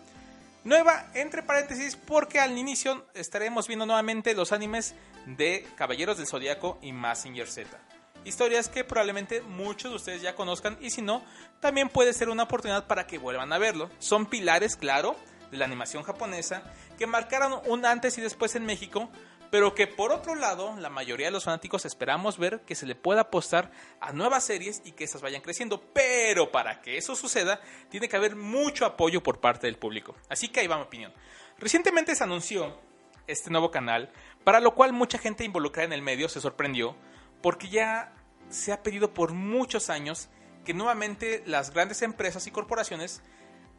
Nueva, 0.64 1.10
entre 1.12 1.42
paréntesis, 1.42 1.94
porque 1.94 2.40
al 2.40 2.56
inicio 2.56 3.04
estaremos 3.12 3.68
viendo 3.68 3.84
nuevamente 3.84 4.32
los 4.32 4.50
animes 4.50 4.94
de 5.26 5.66
Caballeros 5.76 6.16
del 6.16 6.26
Zodiaco 6.26 6.78
y 6.82 6.92
Massinger 6.92 7.48
Z. 7.48 7.78
Historias 8.24 8.68
que 8.68 8.84
probablemente 8.84 9.42
muchos 9.42 9.90
de 9.90 9.96
ustedes 9.96 10.22
ya 10.22 10.34
conozcan 10.34 10.78
y 10.80 10.90
si 10.90 11.02
no, 11.02 11.22
también 11.60 11.88
puede 11.88 12.12
ser 12.12 12.30
una 12.30 12.44
oportunidad 12.44 12.86
para 12.86 13.06
que 13.06 13.18
vuelvan 13.18 13.52
a 13.52 13.58
verlo. 13.58 13.90
Son 13.98 14.26
pilares, 14.26 14.76
claro, 14.76 15.14
de 15.50 15.58
la 15.58 15.66
animación 15.66 16.02
japonesa 16.02 16.62
que 16.98 17.06
marcaron 17.06 17.60
un 17.66 17.84
antes 17.84 18.16
y 18.16 18.22
después 18.22 18.54
en 18.54 18.64
México, 18.64 19.10
pero 19.50 19.74
que 19.74 19.86
por 19.86 20.10
otro 20.10 20.34
lado 20.34 20.74
la 20.78 20.88
mayoría 20.88 21.26
de 21.26 21.32
los 21.32 21.44
fanáticos 21.44 21.84
esperamos 21.84 22.38
ver 22.38 22.60
que 22.60 22.74
se 22.74 22.86
le 22.86 22.94
pueda 22.94 23.22
apostar 23.22 23.70
a 24.00 24.12
nuevas 24.12 24.44
series 24.44 24.80
y 24.84 24.92
que 24.92 25.04
esas 25.04 25.20
vayan 25.20 25.42
creciendo, 25.42 25.80
pero 25.92 26.50
para 26.50 26.80
que 26.80 26.96
eso 26.96 27.14
suceda 27.14 27.60
tiene 27.90 28.08
que 28.08 28.16
haber 28.16 28.36
mucho 28.36 28.86
apoyo 28.86 29.22
por 29.22 29.40
parte 29.40 29.66
del 29.66 29.76
público. 29.76 30.16
Así 30.28 30.48
que 30.48 30.60
ahí 30.60 30.66
va 30.66 30.76
mi 30.76 30.84
opinión. 30.84 31.12
Recientemente 31.58 32.14
se 32.14 32.24
anunció 32.24 32.80
este 33.26 33.50
nuevo 33.50 33.70
canal, 33.70 34.10
para 34.44 34.60
lo 34.60 34.74
cual 34.74 34.92
mucha 34.92 35.18
gente 35.18 35.44
involucrada 35.44 35.86
en 35.86 35.92
el 35.92 36.02
medio 36.02 36.28
se 36.28 36.40
sorprendió, 36.40 36.94
porque 37.42 37.68
ya 37.68 38.12
se 38.50 38.72
ha 38.72 38.82
pedido 38.82 39.12
por 39.12 39.32
muchos 39.32 39.90
años 39.90 40.28
que 40.64 40.74
nuevamente 40.74 41.42
las 41.46 41.72
grandes 41.72 42.02
empresas 42.02 42.46
y 42.46 42.50
corporaciones 42.50 43.22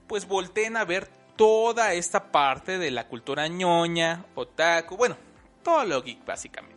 pues 0.07 0.27
volteen 0.27 0.77
a 0.77 0.85
ver 0.85 1.07
toda 1.35 1.93
esta 1.93 2.31
parte 2.31 2.77
de 2.77 2.91
la 2.91 3.07
cultura 3.07 3.47
ñoña, 3.47 4.25
otaku, 4.35 4.97
bueno, 4.97 5.17
todo 5.63 5.83
lo 5.85 6.01
geek 6.01 6.25
básicamente. 6.25 6.75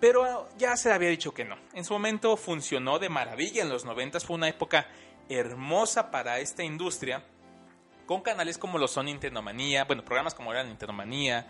Pero 0.00 0.48
ya 0.58 0.76
se 0.76 0.92
había 0.92 1.08
dicho 1.08 1.32
que 1.32 1.44
no. 1.44 1.56
En 1.72 1.84
su 1.84 1.94
momento 1.94 2.36
funcionó 2.36 2.98
de 2.98 3.08
maravilla, 3.08 3.62
en 3.62 3.70
los 3.70 3.84
90 3.84 4.20
fue 4.20 4.36
una 4.36 4.48
época 4.48 4.86
hermosa 5.28 6.10
para 6.10 6.38
esta 6.38 6.62
industria, 6.62 7.24
con 8.04 8.20
canales 8.20 8.58
como 8.58 8.78
lo 8.78 8.86
son 8.86 9.06
Nintendo 9.06 9.42
Manía, 9.42 9.84
bueno, 9.84 10.04
programas 10.04 10.34
como 10.34 10.52
eran 10.52 10.68
Nintendo 10.68 10.92
Manía, 10.92 11.46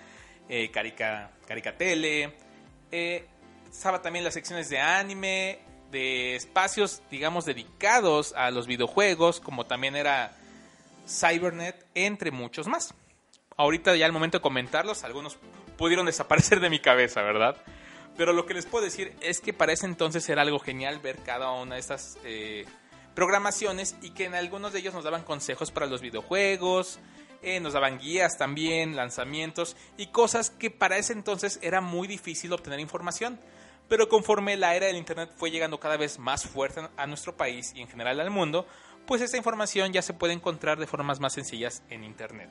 eh, 0.49 0.71
Carica, 0.71 1.31
Caricatele, 1.47 2.35
eh, 2.93 3.27
estaba 3.71 4.03
también 4.03 4.25
las 4.25 4.35
secciones 4.35 4.69
de 4.69 4.79
anime, 4.79 5.59
de 5.91 6.37
espacios, 6.37 7.03
digamos, 7.11 7.45
dedicados 7.45 8.33
a 8.35 8.51
los 8.51 8.67
videojuegos, 8.67 9.41
como 9.41 9.67
también 9.67 9.97
era 9.97 10.37
Cybernet, 11.09 11.87
entre 11.95 12.31
muchos 12.31 12.67
más. 12.67 12.95
Ahorita 13.57 13.95
ya 13.97 14.07
al 14.07 14.13
momento 14.13 14.39
de 14.39 14.43
comentarlos, 14.43 15.05
algunos 15.05 15.39
pudieron 15.77 16.07
desaparecer 16.07 16.61
de 16.61 16.71
mi 16.71 16.79
cabeza, 16.79 17.23
¿verdad? 17.23 17.57
Pero 18.17 18.33
lo 18.33 18.47
que 18.47 18.55
les 18.55 18.67
puedo 18.67 18.85
decir 18.85 19.15
es 19.21 19.41
que 19.41 19.53
para 19.53 19.73
ese 19.73 19.87
entonces 19.87 20.29
era 20.29 20.43
algo 20.43 20.59
genial 20.59 21.01
ver 21.01 21.19
cada 21.19 21.51
una 21.53 21.75
de 21.75 21.81
estas 21.81 22.17
eh, 22.25 22.65
programaciones 23.15 23.97
y 24.01 24.11
que 24.11 24.25
en 24.25 24.35
algunos 24.35 24.73
de 24.73 24.79
ellos 24.79 24.95
nos 24.95 25.05
daban 25.05 25.23
consejos 25.23 25.71
para 25.71 25.87
los 25.87 26.01
videojuegos, 26.01 26.99
eh, 27.47 27.61
nos 27.61 27.75
daban 27.75 27.99
guías 27.99 28.37
también, 28.37 28.97
lanzamientos 28.97 29.77
y 29.97 30.09
cosas 30.09 30.51
que 30.51 30.71
para 30.71 30.99
ese 30.99 31.13
entonces 31.13 31.61
era 31.63 31.81
muy 31.81 32.09
difícil 32.09 32.53
obtener 32.53 32.81
información. 32.81 33.39
Pero 33.89 34.09
conforme 34.09 34.57
la 34.57 34.75
era 34.75 34.87
del 34.87 34.97
Internet 34.97 35.31
fue 35.37 35.53
llegando 35.53 35.79
cada 35.79 35.97
vez 35.97 36.19
más 36.19 36.45
fuerte 36.45 36.89
a 36.97 37.07
nuestro 37.07 37.37
país 37.37 37.73
y 37.75 37.83
en 37.83 37.89
general 37.89 38.19
al 38.19 38.31
mundo, 38.31 38.67
pues 39.07 39.23
esta 39.23 39.37
información 39.37 39.93
ya 39.93 40.03
se 40.03 40.13
puede 40.13 40.33
encontrar 40.33 40.79
de 40.79 40.89
formas 40.89 41.21
más 41.21 41.35
sencillas 41.35 41.85
en 41.89 42.03
Internet. 42.03 42.51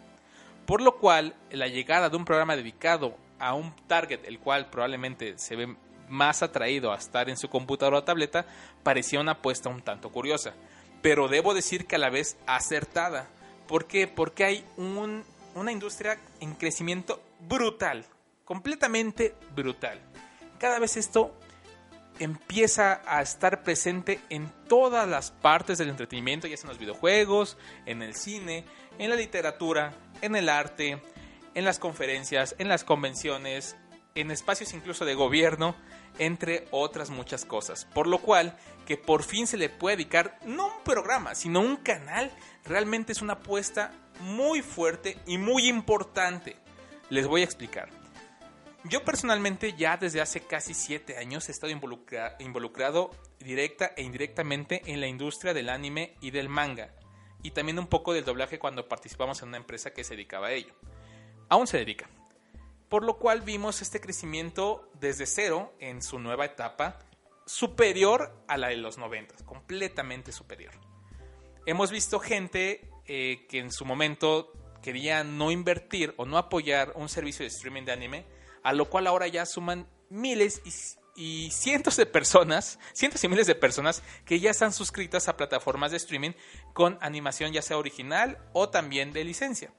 Por 0.66 0.82
lo 0.82 0.98
cual, 0.98 1.36
la 1.52 1.68
llegada 1.68 2.10
de 2.10 2.16
un 2.16 2.26
programa 2.26 2.56
dedicado 2.56 3.18
a 3.38 3.54
un 3.54 3.76
target, 3.88 4.22
el 4.24 4.40
cual 4.40 4.70
probablemente 4.70 5.38
se 5.38 5.58
ve 5.58 5.76
más 6.08 6.42
atraído 6.42 6.92
a 6.94 6.98
estar 6.98 7.30
en 7.30 7.38
su 7.38 7.50
computadora 7.50 8.00
o 8.00 8.04
tableta, 8.04 8.46
parecía 8.82 9.20
una 9.20 9.34
apuesta 9.34 9.70
un 9.70 9.82
tanto 9.82 10.10
curiosa. 10.10 10.54
Pero 11.02 11.28
debo 11.28 11.54
decir 11.54 11.86
que 11.86 11.98
a 11.98 12.00
la 12.00 12.10
vez 12.10 12.38
acertada. 12.48 13.28
¿Por 13.68 13.88
qué? 13.88 14.08
Porque 14.08 14.44
hay 14.44 14.66
una 14.78 15.72
industria 15.72 16.18
en 16.40 16.54
crecimiento 16.56 17.22
brutal, 17.40 18.06
completamente 18.44 19.36
brutal. 19.56 20.00
Cada 20.60 20.80
vez 20.80 20.98
esto 20.98 21.34
empieza 22.20 23.02
a 23.06 23.22
estar 23.22 23.64
presente 23.64 24.20
en 24.30 24.50
todas 24.68 25.08
las 25.08 25.32
partes 25.32 25.78
del 25.78 25.90
entretenimiento, 25.90 26.48
ya 26.48 26.56
sea 26.56 26.66
en 26.66 26.70
los 26.70 26.80
videojuegos, 26.80 27.58
en 27.86 28.02
el 28.02 28.16
cine, 28.16 28.66
en 28.98 29.10
la 29.10 29.16
literatura, 29.16 29.94
en 30.22 30.36
el 30.36 30.48
arte, 30.50 31.02
en 31.54 31.66
las 31.66 31.80
conferencias, 31.80 32.56
en 32.58 32.70
las 32.70 32.84
convenciones, 32.84 33.76
en 34.14 34.32
espacios 34.32 34.74
incluso 34.74 35.04
de 35.06 35.16
gobierno, 35.16 35.76
entre 36.20 36.68
otras 36.72 37.10
muchas 37.10 37.46
cosas. 37.46 37.86
Por 37.86 38.08
lo 38.08 38.20
cual, 38.20 38.58
que 38.86 38.98
por 38.98 39.24
fin 39.24 39.48
se 39.48 39.58
le 39.58 39.70
puede 39.70 39.98
dedicar 39.98 40.40
no 40.46 40.68
un 40.68 40.84
programa, 40.84 41.36
sino 41.36 41.60
un 41.60 41.78
canal, 41.78 42.32
realmente 42.64 43.12
es 43.12 43.22
una 43.22 43.34
apuesta 43.34 43.92
muy 44.20 44.62
fuerte 44.62 45.18
y 45.26 45.38
muy 45.38 45.68
importante. 45.68 46.58
Les 47.10 47.28
voy 47.28 47.42
a 47.42 47.46
explicar. 47.46 47.90
Yo 48.88 49.04
personalmente 49.04 49.74
ya 49.74 49.98
desde 49.98 50.22
hace 50.22 50.42
casi 50.42 50.76
7 50.76 51.18
años 51.18 51.50
he 51.50 51.52
estado 51.52 51.74
involucrado 52.40 53.12
directa 53.40 53.92
e 53.98 54.04
indirectamente 54.04 54.84
en 54.86 55.02
la 55.02 55.08
industria 55.08 55.56
del 55.56 55.70
anime 55.70 56.16
y 56.22 56.30
del 56.30 56.50
manga, 56.50 56.94
y 57.42 57.52
también 57.52 57.80
un 57.80 57.88
poco 57.88 58.14
del 58.14 58.26
doblaje 58.26 58.60
cuando 58.60 58.88
participamos 58.88 59.42
en 59.42 59.48
una 59.48 59.58
empresa 59.58 59.92
que 59.92 60.04
se 60.04 60.16
dedicaba 60.16 60.48
a 60.48 60.52
ello. 60.52 60.74
Aún 61.50 61.66
se 61.66 61.78
dedica. 61.78 62.08
Por 62.96 63.04
lo 63.04 63.18
cual 63.18 63.42
vimos 63.42 63.82
este 63.82 64.00
crecimiento 64.00 64.90
desde 65.02 65.26
cero 65.26 65.74
en 65.82 66.02
su 66.02 66.18
nueva 66.18 66.46
etapa, 66.46 66.98
superior 67.46 68.34
a 68.48 68.56
la 68.56 68.70
de 68.70 68.78
los 68.78 68.98
90, 68.98 69.36
completamente 69.44 70.32
superior. 70.32 70.72
Hemos 71.66 71.92
visto 71.92 72.22
gente 72.22 72.90
eh, 73.06 73.48
que 73.50 73.60
en 73.60 73.74
su 73.74 73.84
momento 73.84 74.54
quería 74.82 75.26
no 75.26 75.52
invertir 75.52 76.14
o 76.16 76.26
no 76.26 76.38
apoyar 76.38 76.94
un 76.96 77.10
servicio 77.10 77.44
de 77.44 77.50
streaming 77.50 77.84
de 77.84 77.92
anime, 77.92 78.26
a 78.64 78.72
lo 78.72 78.90
cual 78.90 79.08
ahora 79.08 79.28
ya 79.28 79.46
suman 79.46 79.90
miles 80.10 80.62
y, 81.18 81.52
cientos 81.52 81.98
de 81.98 82.06
personas, 82.06 82.80
cientos 82.94 83.22
y 83.26 83.28
miles 83.28 83.48
de 83.48 83.56
personas 83.56 84.04
que 84.24 84.40
ya 84.40 84.52
están 84.52 84.72
suscritas 84.72 85.28
a 85.28 85.36
plataformas 85.36 85.92
de 85.92 85.98
streaming 85.98 86.32
con 86.72 86.98
animación 87.02 87.52
ya 87.52 87.62
sea 87.62 87.78
original 87.78 88.38
o 88.54 88.70
también 88.70 89.12
de 89.12 89.26
licencia. 89.26 89.74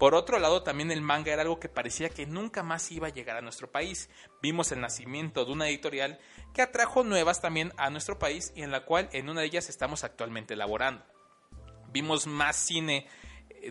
Por 0.00 0.14
otro 0.14 0.38
lado, 0.38 0.62
también 0.62 0.90
el 0.90 1.02
manga 1.02 1.30
era 1.30 1.42
algo 1.42 1.60
que 1.60 1.68
parecía 1.68 2.08
que 2.08 2.24
nunca 2.24 2.62
más 2.62 2.90
iba 2.90 3.08
a 3.08 3.12
llegar 3.12 3.36
a 3.36 3.42
nuestro 3.42 3.70
país. 3.70 4.08
Vimos 4.40 4.72
el 4.72 4.80
nacimiento 4.80 5.44
de 5.44 5.52
una 5.52 5.68
editorial 5.68 6.18
que 6.54 6.62
atrajo 6.62 7.04
nuevas 7.04 7.42
también 7.42 7.74
a 7.76 7.90
nuestro 7.90 8.18
país 8.18 8.50
y 8.56 8.62
en 8.62 8.70
la 8.70 8.86
cual 8.86 9.10
en 9.12 9.28
una 9.28 9.42
de 9.42 9.48
ellas 9.48 9.68
estamos 9.68 10.02
actualmente 10.02 10.54
elaborando. 10.54 11.04
Vimos 11.92 12.26
más 12.26 12.56
cine 12.56 13.08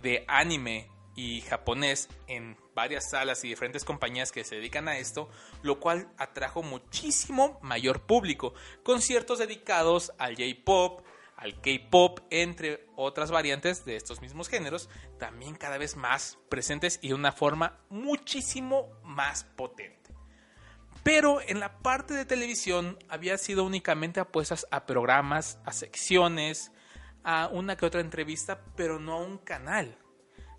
de 0.03 0.23
anime 0.27 0.91
y 1.15 1.41
japonés 1.41 2.09
en 2.27 2.57
varias 2.75 3.09
salas 3.09 3.43
y 3.43 3.47
diferentes 3.47 3.83
compañías 3.83 4.31
que 4.31 4.43
se 4.43 4.57
dedican 4.57 4.87
a 4.87 4.99
esto, 4.99 5.29
lo 5.63 5.79
cual 5.79 6.13
atrajo 6.19 6.61
muchísimo 6.61 7.57
mayor 7.63 8.03
público, 8.03 8.53
conciertos 8.83 9.39
dedicados 9.39 10.13
al 10.19 10.35
J-pop, 10.35 11.01
al 11.39 11.61
K-pop, 11.61 12.19
entre 12.29 12.85
otras 12.97 13.31
variantes 13.31 13.85
de 13.85 13.95
estos 13.95 14.21
mismos 14.21 14.49
géneros, 14.49 14.89
también 15.17 15.55
cada 15.55 15.77
vez 15.77 15.95
más 15.95 16.37
presentes 16.49 16.99
y 17.01 17.09
de 17.09 17.13
una 17.13 17.31
forma 17.31 17.79
muchísimo 17.89 18.89
más 19.03 19.45
potente. 19.45 20.13
Pero 21.01 21.39
en 21.41 21.61
la 21.61 21.79
parte 21.79 22.13
de 22.13 22.25
televisión 22.25 22.99
había 23.07 23.37
sido 23.37 23.63
únicamente 23.63 24.19
apuestas 24.19 24.67
a 24.69 24.85
programas, 24.85 25.59
a 25.63 25.71
secciones, 25.71 26.73
a 27.23 27.47
una 27.47 27.77
que 27.77 27.85
otra 27.85 28.01
entrevista, 28.01 28.65
pero 28.75 28.99
no 28.99 29.13
a 29.13 29.21
un 29.21 29.37
canal. 29.37 29.97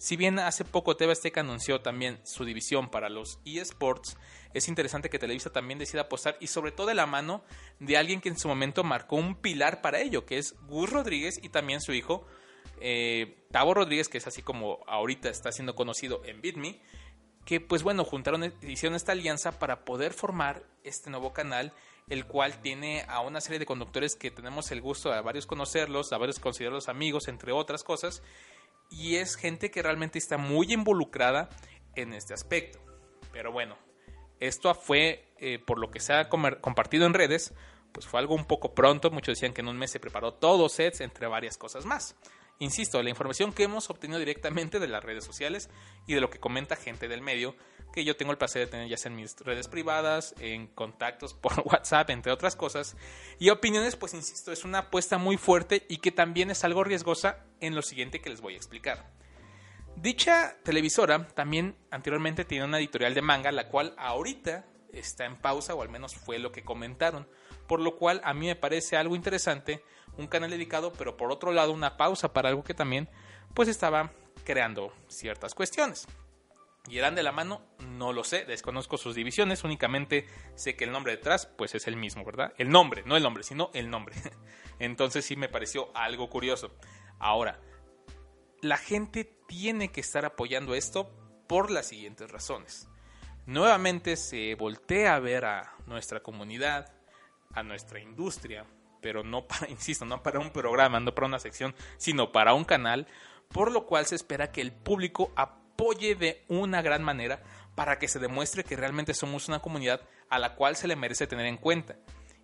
Si 0.01 0.17
bien 0.17 0.39
hace 0.39 0.65
poco 0.65 0.97
TV 0.97 1.13
Azteca 1.13 1.43
anunció 1.43 1.83
también 1.83 2.21
su 2.25 2.47
división 2.47 2.89
para 2.89 3.11
los 3.11 3.39
eSports, 3.45 4.17
es 4.55 4.67
interesante 4.67 5.11
que 5.11 5.19
Televisa 5.19 5.53
también 5.53 5.79
decida 5.79 6.01
apostar 6.01 6.39
y 6.41 6.47
sobre 6.47 6.73
todo 6.73 6.87
de 6.87 6.95
la 6.95 7.05
mano 7.05 7.45
de 7.81 7.99
alguien 7.99 8.23
que 8.23 8.31
en 8.31 8.39
su 8.39 8.49
momento 8.49 8.83
marcó 8.83 9.17
un 9.17 9.35
pilar 9.35 9.83
para 9.83 10.01
ello, 10.01 10.25
que 10.25 10.39
es 10.39 10.55
Gus 10.69 10.89
Rodríguez 10.89 11.39
y 11.43 11.51
también 11.51 11.83
su 11.83 11.93
hijo 11.93 12.27
eh, 12.81 13.45
Tavo 13.51 13.75
Rodríguez, 13.75 14.09
que 14.09 14.17
es 14.17 14.27
así 14.27 14.41
como 14.41 14.79
ahorita 14.87 15.29
está 15.29 15.53
siendo 15.53 15.75
conocido 15.75 16.23
en 16.25 16.41
BitMe, 16.41 16.81
que 17.45 17.61
pues 17.61 17.83
bueno, 17.83 18.03
juntaron, 18.03 18.55
hicieron 18.63 18.97
esta 18.97 19.13
alianza 19.13 19.59
para 19.59 19.85
poder 19.85 20.15
formar 20.15 20.65
este 20.83 21.11
nuevo 21.11 21.35
canal, 21.35 21.75
el 22.09 22.25
cual 22.25 22.59
tiene 22.63 23.05
a 23.07 23.21
una 23.21 23.43
serie 23.43 23.59
de 23.59 23.67
conductores 23.67 24.17
que 24.17 24.31
tenemos 24.31 24.71
el 24.71 24.81
gusto 24.81 25.13
de 25.13 25.21
varios 25.21 25.45
conocerlos, 25.45 26.15
a 26.15 26.17
varios 26.17 26.39
considerarlos 26.39 26.89
amigos, 26.89 27.29
entre 27.29 27.53
otras 27.53 27.85
cosas, 27.85 28.23
y 28.91 29.17
es 29.17 29.37
gente 29.37 29.71
que 29.71 29.83
realmente 29.83 30.19
está 30.19 30.37
muy 30.37 30.73
involucrada 30.73 31.49
en 31.95 32.13
este 32.13 32.35
aspecto. 32.35 32.81
Pero 33.33 33.53
bueno, 33.53 33.79
esto 34.41 34.75
fue, 34.75 35.33
eh, 35.39 35.59
por 35.59 35.79
lo 35.79 35.91
que 35.91 36.01
se 36.01 36.13
ha 36.13 36.29
compartido 36.29 37.07
en 37.07 37.15
redes, 37.15 37.55
pues 37.93 38.07
fue 38.07 38.21
algo 38.21 38.35
un 38.35 38.45
poco 38.45 38.75
pronto. 38.75 39.11
Muchos 39.11 39.37
decían 39.37 39.53
que 39.53 39.61
en 39.61 39.69
un 39.69 39.79
mes 39.79 39.93
se 39.93 40.01
preparó 40.01 40.35
todo 40.35 40.69
sets, 40.69 41.01
entre 41.01 41.27
varias 41.27 41.57
cosas 41.57 41.87
más. 41.87 42.17
Insisto, 42.61 43.03
la 43.03 43.09
información 43.09 43.55
que 43.55 43.63
hemos 43.63 43.89
obtenido 43.89 44.19
directamente 44.19 44.79
de 44.79 44.87
las 44.87 45.03
redes 45.03 45.25
sociales 45.25 45.71
y 46.07 46.13
de 46.13 46.21
lo 46.21 46.29
que 46.29 46.39
comenta 46.39 46.77
gente 46.77 47.09
del 47.09 47.23
medio, 47.23 47.57
que 47.91 48.05
yo 48.05 48.19
tengo 48.19 48.33
el 48.33 48.39
placer 48.39 48.61
de 48.61 48.71
tener 48.71 48.87
ya 48.87 48.99
sea 48.99 49.11
en 49.11 49.17
mis 49.17 49.35
redes 49.41 49.67
privadas, 49.67 50.35
en 50.41 50.67
contactos 50.67 51.33
por 51.41 51.59
WhatsApp, 51.65 52.11
entre 52.11 52.31
otras 52.31 52.57
cosas. 52.57 52.99
Y 53.39 53.49
opiniones, 53.49 53.97
pues 53.97 54.13
insisto, 54.13 54.53
es 54.53 54.67
una 54.67 54.81
apuesta 54.81 55.17
muy 55.17 55.39
fuerte 55.39 55.87
y 55.89 55.97
que 55.97 56.13
también 56.13 56.51
es 56.51 56.63
algo 56.63 56.85
riesgosa 56.85 57.39
en 57.61 57.75
lo 57.75 57.81
siguiente 57.81 58.21
que 58.21 58.29
les 58.29 58.43
voy 58.43 58.53
a 58.53 58.59
explicar. 58.59 59.11
Dicha 59.97 60.55
televisora 60.63 61.29
también 61.29 61.79
anteriormente 61.91 62.45
tenía 62.45 62.67
una 62.67 62.79
editorial 62.79 63.15
de 63.15 63.23
manga, 63.23 63.53
la 63.53 63.69
cual 63.69 63.95
ahorita 63.97 64.67
está 64.93 65.25
en 65.25 65.37
pausa, 65.37 65.75
o 65.75 65.81
al 65.81 65.89
menos 65.89 66.15
fue 66.15 66.39
lo 66.39 66.53
que 66.53 66.63
comentaron, 66.63 67.27
por 67.67 67.81
lo 67.81 67.97
cual 67.97 68.21
a 68.23 68.35
mí 68.35 68.49
me 68.49 68.57
parece 68.57 68.99
algo 68.99 69.17
interesante 69.17 69.83
un 70.17 70.27
canal 70.27 70.51
dedicado, 70.51 70.93
pero 70.93 71.17
por 71.17 71.33
otro 71.33 71.53
lado 71.53 71.73
una 71.73 71.97
pausa 71.97 72.33
para 72.33 72.49
algo 72.49 72.65
que 72.65 72.75
también 72.75 73.09
pues 73.55 73.69
estaba 73.69 74.13
creando 74.45 74.93
ciertas 75.09 75.55
cuestiones. 75.55 76.07
¿Y 76.89 76.99
eran 76.99 77.15
de 77.15 77.23
la 77.23 77.33
mano? 77.33 77.63
No 77.89 78.13
lo 78.13 78.25
sé, 78.25 78.45
desconozco 78.47 78.97
sus 78.97 79.15
divisiones, 79.15 79.65
únicamente 79.65 80.27
sé 80.55 80.77
que 80.77 80.85
el 80.85 80.93
nombre 80.93 81.17
detrás 81.17 81.47
pues 81.47 81.75
es 81.75 81.87
el 81.87 81.97
mismo, 81.97 82.25
¿verdad? 82.25 82.55
El 82.57 82.71
nombre, 82.71 83.03
no 83.05 83.17
el 83.17 83.23
nombre, 83.23 83.43
sino 83.43 83.71
el 83.75 83.91
nombre. 83.91 84.17
Entonces 84.79 85.25
sí 85.25 85.37
me 85.37 85.49
pareció 85.49 85.91
algo 85.95 86.31
curioso. 86.31 86.75
Ahora, 87.19 87.61
la 88.63 88.79
gente 88.79 89.25
tiene 89.47 89.93
que 89.93 90.01
estar 90.01 90.25
apoyando 90.25 90.75
esto 90.75 91.11
por 91.47 91.71
las 91.71 91.87
siguientes 91.87 92.31
razones. 92.31 92.89
Nuevamente 93.47 94.17
se 94.17 94.55
voltea 94.55 95.15
a 95.15 95.21
ver 95.21 95.45
a 95.45 95.75
nuestra 95.87 96.21
comunidad, 96.21 96.93
a 97.53 97.63
nuestra 97.63 98.01
industria, 98.01 98.65
pero 99.01 99.23
no 99.23 99.47
para, 99.47 99.69
insisto, 99.71 100.05
no 100.05 100.23
para 100.23 100.39
un 100.39 100.51
programa, 100.51 101.01
no 101.01 101.15
para 101.15 101.27
una 101.27 101.39
sección, 101.39 101.75
sino 101.97 102.33
para 102.33 102.55
un 102.55 102.65
canal, 102.65 103.07
por 103.49 103.73
lo 103.73 103.87
cual 103.87 104.07
se 104.07 104.15
espera 104.15 104.53
que 104.53 104.61
el 104.61 104.73
público 104.73 105.33
apoye 105.37 106.15
de 106.15 106.45
una 106.49 106.83
gran 106.83 107.03
manera 107.03 107.43
para 107.75 107.99
que 107.99 108.09
se 108.09 108.19
demuestre 108.19 108.65
que 108.65 108.77
realmente 108.77 109.15
somos 109.15 109.49
una 109.49 109.61
comunidad 109.61 110.03
a 110.29 110.39
la 110.39 110.55
cual 110.55 110.77
se 110.77 110.89
le 110.89 110.97
merece 110.97 111.27
tener 111.27 111.47
en 111.47 111.57
cuenta. 111.57 111.97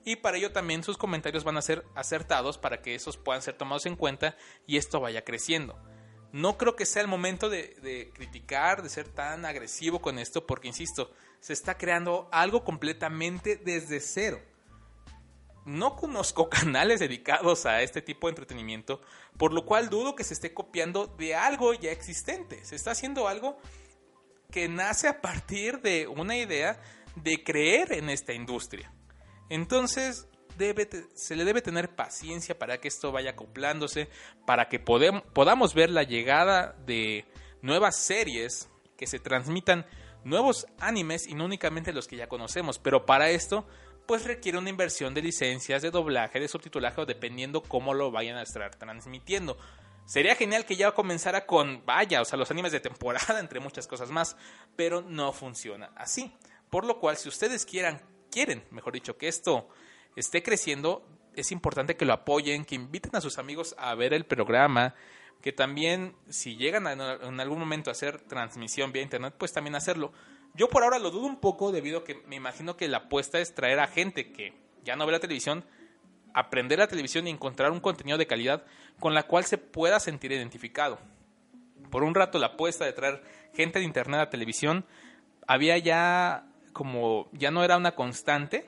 Y 0.05 0.17
para 0.17 0.37
ello 0.37 0.53
también 0.53 0.85
sus 0.85 0.97
comentarios 0.97 1.45
van 1.45 1.57
a 1.57 1.63
ser 1.63 1.85
acertados 1.95 2.59
para 2.59 2.81
que 2.81 2.95
esos 2.95 3.17
puedan 3.17 3.43
ser 3.43 3.57
tomados 3.57 3.87
en 3.87 3.97
cuenta 3.97 4.37
y 4.67 4.77
esto 4.77 5.01
vaya 5.01 5.25
creciendo. 5.25 5.77
No 6.33 6.57
creo 6.59 6.77
que 6.77 6.87
sea 6.87 7.03
el 7.03 7.09
momento 7.09 7.49
de, 7.51 7.75
de 7.83 8.11
criticar, 8.15 8.83
de 8.83 8.89
ser 8.89 9.09
tan 9.09 9.45
agresivo 9.45 10.01
con 10.01 10.19
esto, 10.19 10.47
porque 10.47 10.69
insisto, 10.69 11.13
se 11.41 11.53
está 11.53 11.77
creando 11.77 12.29
algo 12.31 12.63
completamente 12.65 13.57
desde 13.57 14.01
cero 14.01 14.41
no 15.67 15.97
conozco 15.97 16.49
canales 16.51 17.01
dedicados 17.01 17.67
a 17.67 17.83
este 17.83 18.01
tipo 18.01 18.27
de 18.27 18.31
entretenimiento, 18.31 19.03
por 19.37 19.53
lo 19.53 19.67
cual 19.67 19.91
dudo 19.91 20.17
que 20.17 20.25
se 20.25 20.33
esté 20.33 20.55
copiando 20.55 21.07
de 21.07 21.35
algo 21.35 21.75
ya 21.75 21.91
existente. 21.91 22.65
Se 22.65 22.77
está 22.77 22.93
haciendo 22.93 23.29
algo 23.29 23.59
que 24.51 24.69
nace 24.69 25.09
a 25.09 25.21
partir 25.21 25.83
de 25.83 26.07
una 26.07 26.37
idea 26.37 26.81
de 27.17 27.43
creer 27.43 27.93
en 27.93 28.09
esta 28.09 28.33
industria. 28.33 28.93
Entonces, 29.49 30.29
se 31.15 31.37
le 31.37 31.45
debe 31.45 31.61
tener 31.61 31.95
paciencia 31.95 32.59
para 32.59 32.81
que 32.81 32.89
esto 32.89 33.13
vaya 33.13 33.33
acoplándose, 33.33 34.09
para 34.47 34.69
que 34.69 34.79
podamos 34.79 35.75
ver 35.75 35.91
la 35.91 36.03
llegada 36.03 36.75
de 36.87 37.27
nuevas 37.61 37.97
series 37.97 38.69
que 38.97 39.07
se 39.07 39.19
transmitan 39.19 39.87
nuevos 40.25 40.67
animes 40.81 41.27
y 41.27 41.35
no 41.35 41.45
únicamente 41.45 41.93
los 41.93 42.09
que 42.09 42.17
ya 42.17 42.29
conocemos, 42.29 42.79
pero 42.79 43.07
para 43.07 43.31
esto 43.31 43.67
pues 44.07 44.25
requiere 44.25 44.59
una 44.59 44.71
inversión 44.71 45.15
de 45.15 45.23
licencias, 45.23 45.83
de 45.83 45.91
doblaje, 45.91 46.41
de 46.41 46.49
subtitulaje 46.49 47.01
o 47.01 47.07
dependiendo 47.07 47.63
cómo 47.63 47.95
lo 47.95 48.11
vayan 48.11 48.37
a 48.37 48.43
estar 48.43 48.75
transmitiendo. 48.77 49.59
Sería 50.07 50.37
genial 50.37 50.65
que 50.65 50.77
ya 50.77 50.93
comenzara 50.93 51.47
con, 51.47 51.85
vaya, 51.85 52.23
o 52.23 52.25
sea, 52.25 52.39
los 52.39 52.51
animes 52.51 52.73
de 52.73 52.81
temporada, 52.81 53.41
entre 53.41 53.61
muchas 53.61 53.87
cosas 53.87 54.11
más, 54.11 54.37
pero 54.77 55.03
no 55.03 55.33
funciona 55.33 55.91
así. 55.97 56.33
Por 56.71 56.85
lo 56.85 57.01
cual, 57.01 57.17
si 57.17 57.29
ustedes 57.29 57.67
quieran, 57.67 58.01
quieren, 58.31 58.65
mejor 58.71 58.93
dicho, 58.93 59.17
que 59.17 59.29
esto 59.29 59.69
esté 60.15 60.43
creciendo, 60.43 61.05
es 61.35 61.51
importante 61.51 61.97
que 61.97 62.05
lo 62.05 62.13
apoyen, 62.13 62.65
que 62.65 62.77
inviten 62.77 63.17
a 63.17 63.21
sus 63.21 63.39
amigos 63.39 63.75
a 63.79 63.95
ver 63.95 64.15
el 64.15 64.25
programa, 64.25 64.95
que 65.43 65.53
también 65.53 66.17
si 66.29 66.57
llegan 66.57 66.87
en 66.87 67.41
algún 67.41 67.59
momento 67.59 67.91
a 67.91 67.93
hacer 67.93 68.21
transmisión 68.21 68.93
vía 68.93 69.03
internet, 69.03 69.35
pues 69.37 69.53
también 69.53 69.75
hacerlo. 69.75 70.13
Yo 70.57 70.69
por 70.69 70.83
ahora 70.83 70.99
lo 70.99 71.11
dudo 71.11 71.27
un 71.27 71.37
poco 71.37 71.71
debido 71.71 71.99
a 71.99 72.05
que 72.05 72.15
me 72.27 72.37
imagino 72.37 72.77
que 72.77 72.89
la 72.89 72.99
apuesta 72.99 73.39
es 73.39 73.55
traer 73.55 73.79
a 73.79 73.89
gente 73.89 74.33
que 74.33 74.55
ya 74.85 74.97
no 74.97 75.05
ve 75.05 75.13
la 75.13 75.21
televisión, 75.21 75.65
aprender 76.33 76.79
la 76.79 76.89
televisión 76.89 77.27
y 77.27 77.31
encontrar 77.31 77.71
un 77.73 77.81
contenido 77.81 78.17
de 78.17 78.27
calidad 78.27 78.65
con 78.99 79.13
la 79.13 79.25
cual 79.25 79.45
se 79.45 79.59
pueda 79.59 80.01
sentir 80.01 80.33
identificado. 80.33 80.99
Por 81.91 82.03
un 82.03 82.15
rato 82.15 82.39
la 82.39 82.49
apuesta 82.49 82.87
de 82.87 82.95
traer 82.95 83.23
gente 83.53 83.81
de 83.81 83.85
internet 83.85 84.21
a 84.21 84.31
televisión 84.31 84.87
había 85.47 85.77
ya 85.77 86.47
como 86.73 87.29
ya 87.33 87.51
no 87.51 87.63
era 87.63 87.77
una 87.77 87.95
constante, 87.95 88.67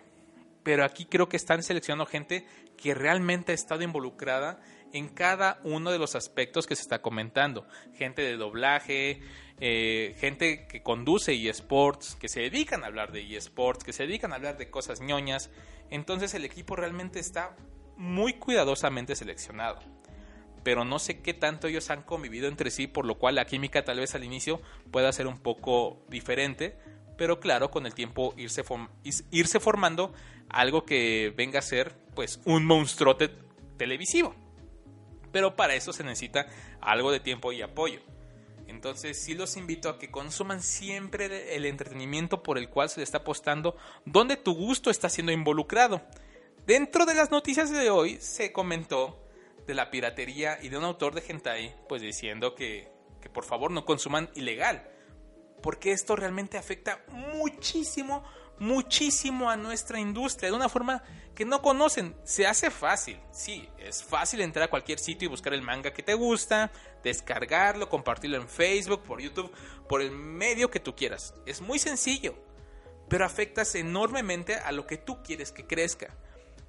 pero 0.62 0.84
aquí 0.84 1.06
creo 1.06 1.28
que 1.28 1.38
están 1.38 1.62
seleccionando 1.62 2.04
gente 2.04 2.46
que 2.76 2.94
realmente 2.94 3.52
ha 3.52 3.54
estado 3.54 3.82
involucrada 3.82 4.60
en 4.92 5.08
cada 5.08 5.60
uno 5.64 5.90
de 5.90 5.98
los 5.98 6.14
aspectos 6.14 6.66
que 6.66 6.76
se 6.76 6.82
está 6.82 7.00
comentando. 7.00 7.66
Gente 7.94 8.22
de 8.22 8.36
doblaje, 8.36 9.20
eh, 9.60 10.14
gente 10.18 10.66
que 10.66 10.82
conduce 10.82 11.34
eSports, 11.34 12.14
que 12.14 12.28
se 12.28 12.40
dedican 12.40 12.84
a 12.84 12.86
hablar 12.86 13.12
de 13.12 13.36
eSports, 13.36 13.84
que 13.84 13.92
se 13.92 14.04
dedican 14.04 14.32
a 14.32 14.36
hablar 14.36 14.56
de 14.56 14.70
cosas 14.70 15.00
ñoñas. 15.00 15.50
Entonces 15.90 16.34
el 16.34 16.44
equipo 16.44 16.76
realmente 16.76 17.18
está 17.18 17.56
muy 17.96 18.34
cuidadosamente 18.34 19.16
seleccionado. 19.16 19.80
Pero 20.62 20.84
no 20.84 20.98
sé 20.98 21.20
qué 21.20 21.34
tanto 21.34 21.66
ellos 21.66 21.90
han 21.90 22.02
convivido 22.02 22.48
entre 22.48 22.70
sí, 22.70 22.86
por 22.86 23.04
lo 23.04 23.18
cual 23.18 23.36
la 23.36 23.46
química 23.46 23.84
tal 23.84 24.00
vez 24.00 24.14
al 24.14 24.24
inicio 24.24 24.60
pueda 24.90 25.12
ser 25.12 25.26
un 25.26 25.38
poco 25.38 26.02
diferente. 26.08 26.76
Pero 27.16 27.40
claro, 27.40 27.70
con 27.70 27.86
el 27.86 27.94
tiempo 27.94 28.34
irse, 28.36 28.62
irse 29.30 29.60
formando 29.60 30.12
algo 30.48 30.84
que 30.84 31.32
venga 31.36 31.58
a 31.58 31.62
ser 31.62 31.94
pues 32.14 32.40
un 32.44 32.64
monstruote 32.64 33.30
televisivo. 33.76 34.34
Pero 35.32 35.56
para 35.56 35.74
eso 35.74 35.92
se 35.92 36.04
necesita 36.04 36.46
algo 36.80 37.10
de 37.10 37.20
tiempo 37.20 37.52
y 37.52 37.62
apoyo. 37.62 38.00
Entonces 38.68 39.18
sí 39.18 39.34
los 39.34 39.56
invito 39.56 39.88
a 39.88 39.98
que 39.98 40.10
consuman 40.10 40.62
siempre 40.62 41.56
el 41.56 41.64
entretenimiento 41.64 42.42
por 42.42 42.58
el 42.58 42.68
cual 42.68 42.90
se 42.90 43.00
le 43.00 43.04
está 43.04 43.18
apostando, 43.18 43.76
donde 44.04 44.36
tu 44.36 44.54
gusto 44.54 44.90
está 44.90 45.08
siendo 45.08 45.32
involucrado. 45.32 46.02
Dentro 46.66 47.06
de 47.06 47.14
las 47.14 47.30
noticias 47.30 47.70
de 47.70 47.88
hoy 47.88 48.18
se 48.20 48.52
comentó 48.52 49.18
de 49.66 49.74
la 49.74 49.90
piratería 49.90 50.58
y 50.62 50.68
de 50.68 50.76
un 50.76 50.84
autor 50.84 51.14
de 51.14 51.24
hentai, 51.26 51.74
pues 51.88 52.02
diciendo 52.02 52.54
que, 52.54 52.92
que 53.22 53.30
por 53.30 53.44
favor 53.44 53.70
no 53.70 53.86
consuman 53.86 54.28
ilegal, 54.34 54.86
porque 55.62 55.92
esto 55.92 56.14
realmente 56.14 56.58
afecta 56.58 57.02
muchísimo, 57.08 58.22
muchísimo 58.60 59.50
a 59.50 59.56
nuestra 59.56 60.00
industria 60.00 60.50
de 60.50 60.56
una 60.56 60.68
forma 60.68 61.02
que 61.34 61.44
no 61.44 61.62
conocen. 61.62 62.16
Se 62.24 62.46
hace 62.46 62.70
fácil, 62.70 63.18
sí, 63.30 63.68
es 63.78 64.02
fácil 64.02 64.40
entrar 64.40 64.64
a 64.64 64.70
cualquier 64.70 64.98
sitio 64.98 65.26
y 65.26 65.30
buscar 65.30 65.54
el 65.54 65.62
manga 65.62 65.92
que 65.92 66.02
te 66.02 66.14
gusta, 66.14 66.72
descargarlo, 67.04 67.88
compartirlo 67.88 68.36
en 68.36 68.48
Facebook, 68.48 69.02
por 69.02 69.20
YouTube, 69.20 69.52
por 69.88 70.02
el 70.02 70.10
medio 70.10 70.70
que 70.70 70.80
tú 70.80 70.96
quieras. 70.96 71.34
Es 71.46 71.60
muy 71.60 71.78
sencillo, 71.78 72.34
pero 73.08 73.24
afectas 73.24 73.74
enormemente 73.74 74.56
a 74.56 74.72
lo 74.72 74.86
que 74.86 74.96
tú 74.96 75.22
quieres 75.22 75.52
que 75.52 75.66
crezca. 75.66 76.08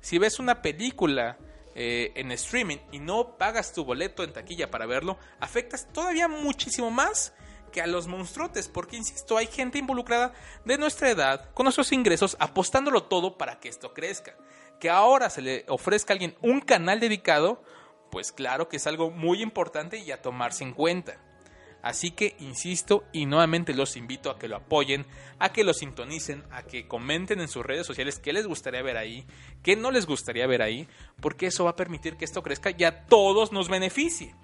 Si 0.02 0.18
ves 0.18 0.40
una 0.40 0.62
película 0.62 1.38
eh, 1.76 2.12
en 2.16 2.32
streaming 2.32 2.78
y 2.92 3.00
no 3.00 3.38
pagas 3.38 3.74
tu 3.74 3.84
boleto 3.84 4.24
en 4.24 4.34
taquilla 4.34 4.70
para 4.70 4.86
verlo, 4.86 5.18
afectas 5.40 5.92
todavía 5.92 6.28
muchísimo 6.28 6.92
más 6.92 7.34
que 7.72 7.82
a 7.82 7.88
los 7.88 8.08
monstruotes, 8.08 8.68
porque 8.68 8.98
insisto, 8.98 9.38
hay 9.38 9.48
gente 9.48 9.78
involucrada 9.78 10.34
de 10.66 10.78
nuestra 10.78 11.10
edad, 11.10 11.52
con 11.54 11.66
nuestros 11.66 11.92
ingresos, 11.92 12.36
apostándolo 12.40 13.04
todo 13.04 13.38
para 13.38 13.60
que 13.60 13.70
esto 13.70 13.94
crezca. 13.94 14.36
Que 14.80 14.90
ahora 14.90 15.30
se 15.30 15.42
le 15.42 15.66
ofrezca 15.68 16.14
a 16.14 16.16
alguien 16.16 16.36
un 16.42 16.62
canal 16.62 17.00
dedicado, 17.00 17.64
pues 18.12 18.32
claro 18.32 18.70
que 18.70 18.78
es 18.78 18.88
algo 18.88 19.12
muy 19.12 19.42
importante 19.42 19.98
y 19.98 20.12
a 20.12 20.22
tomarse 20.22 20.64
en 20.64 20.74
cuenta. 20.74 21.18
Así 21.82 22.12
que 22.12 22.36
insisto 22.40 23.06
y 23.14 23.26
nuevamente 23.26 23.74
los 23.74 23.96
invito 23.96 24.30
a 24.30 24.38
que 24.38 24.50
lo 24.50 24.58
apoyen, 24.58 25.06
a 25.40 25.54
que 25.54 25.64
lo 25.64 25.74
sintonicen, 25.74 26.44
a 26.52 26.64
que 26.64 26.88
comenten 26.88 27.40
en 27.40 27.48
sus 27.48 27.66
redes 27.66 27.88
sociales 27.88 28.20
qué 28.20 28.34
les 28.34 28.48
gustaría 28.48 28.82
ver 28.82 28.98
ahí, 28.98 29.26
qué 29.64 29.78
no 29.78 29.90
les 29.90 30.06
gustaría 30.06 30.46
ver 30.46 30.62
ahí, 30.62 30.88
porque 31.22 31.48
eso 31.48 31.64
va 31.64 31.72
a 31.72 31.76
permitir 31.78 32.18
que 32.18 32.26
esto 32.26 32.44
crezca 32.44 32.72
y 32.78 32.84
a 32.84 33.06
todos 33.06 33.54
nos 33.54 33.70
beneficie. 33.70 34.36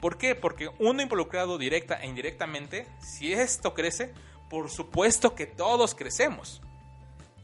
¿Por 0.00 0.16
qué? 0.16 0.34
Porque 0.34 0.70
uno 0.78 1.02
involucrado 1.02 1.58
directa 1.58 2.00
e 2.02 2.06
indirectamente, 2.06 2.86
si 3.00 3.32
esto 3.32 3.74
crece, 3.74 4.12
por 4.48 4.70
supuesto 4.70 5.34
que 5.34 5.46
todos 5.46 5.94
crecemos. 5.94 6.62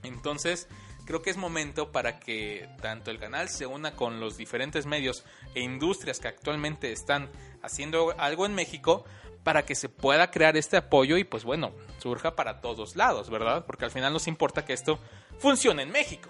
Entonces, 0.02 0.68
creo 1.04 1.22
que 1.22 1.30
es 1.30 1.36
momento 1.36 1.92
para 1.92 2.18
que 2.18 2.68
tanto 2.80 3.10
el 3.10 3.18
canal 3.18 3.48
se 3.48 3.66
una 3.66 3.92
con 3.92 4.20
los 4.20 4.36
diferentes 4.36 4.86
medios 4.86 5.24
e 5.54 5.60
industrias 5.60 6.18
que 6.18 6.28
actualmente 6.28 6.92
están 6.92 7.30
haciendo 7.62 8.14
algo 8.18 8.46
en 8.46 8.54
México 8.54 9.04
para 9.44 9.64
que 9.64 9.76
se 9.76 9.88
pueda 9.88 10.30
crear 10.30 10.56
este 10.56 10.76
apoyo 10.76 11.16
y 11.18 11.24
pues 11.24 11.44
bueno, 11.44 11.72
surja 11.98 12.34
para 12.34 12.60
todos 12.60 12.96
lados, 12.96 13.30
¿verdad? 13.30 13.64
Porque 13.64 13.84
al 13.84 13.92
final 13.92 14.12
nos 14.12 14.26
importa 14.26 14.64
que 14.64 14.72
esto 14.72 14.98
funcione 15.38 15.82
en 15.82 15.92
México. 15.92 16.28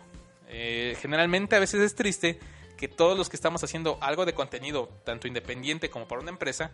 Eh, 0.48 0.96
generalmente 1.00 1.56
a 1.56 1.58
veces 1.58 1.80
es 1.80 1.94
triste 1.94 2.38
que 2.76 2.88
todos 2.88 3.16
los 3.16 3.28
que 3.28 3.36
estamos 3.36 3.62
haciendo 3.64 3.98
algo 4.00 4.26
de 4.26 4.34
contenido, 4.34 4.88
tanto 5.04 5.28
independiente 5.28 5.90
como 5.90 6.06
para 6.06 6.20
una 6.20 6.30
empresa, 6.30 6.70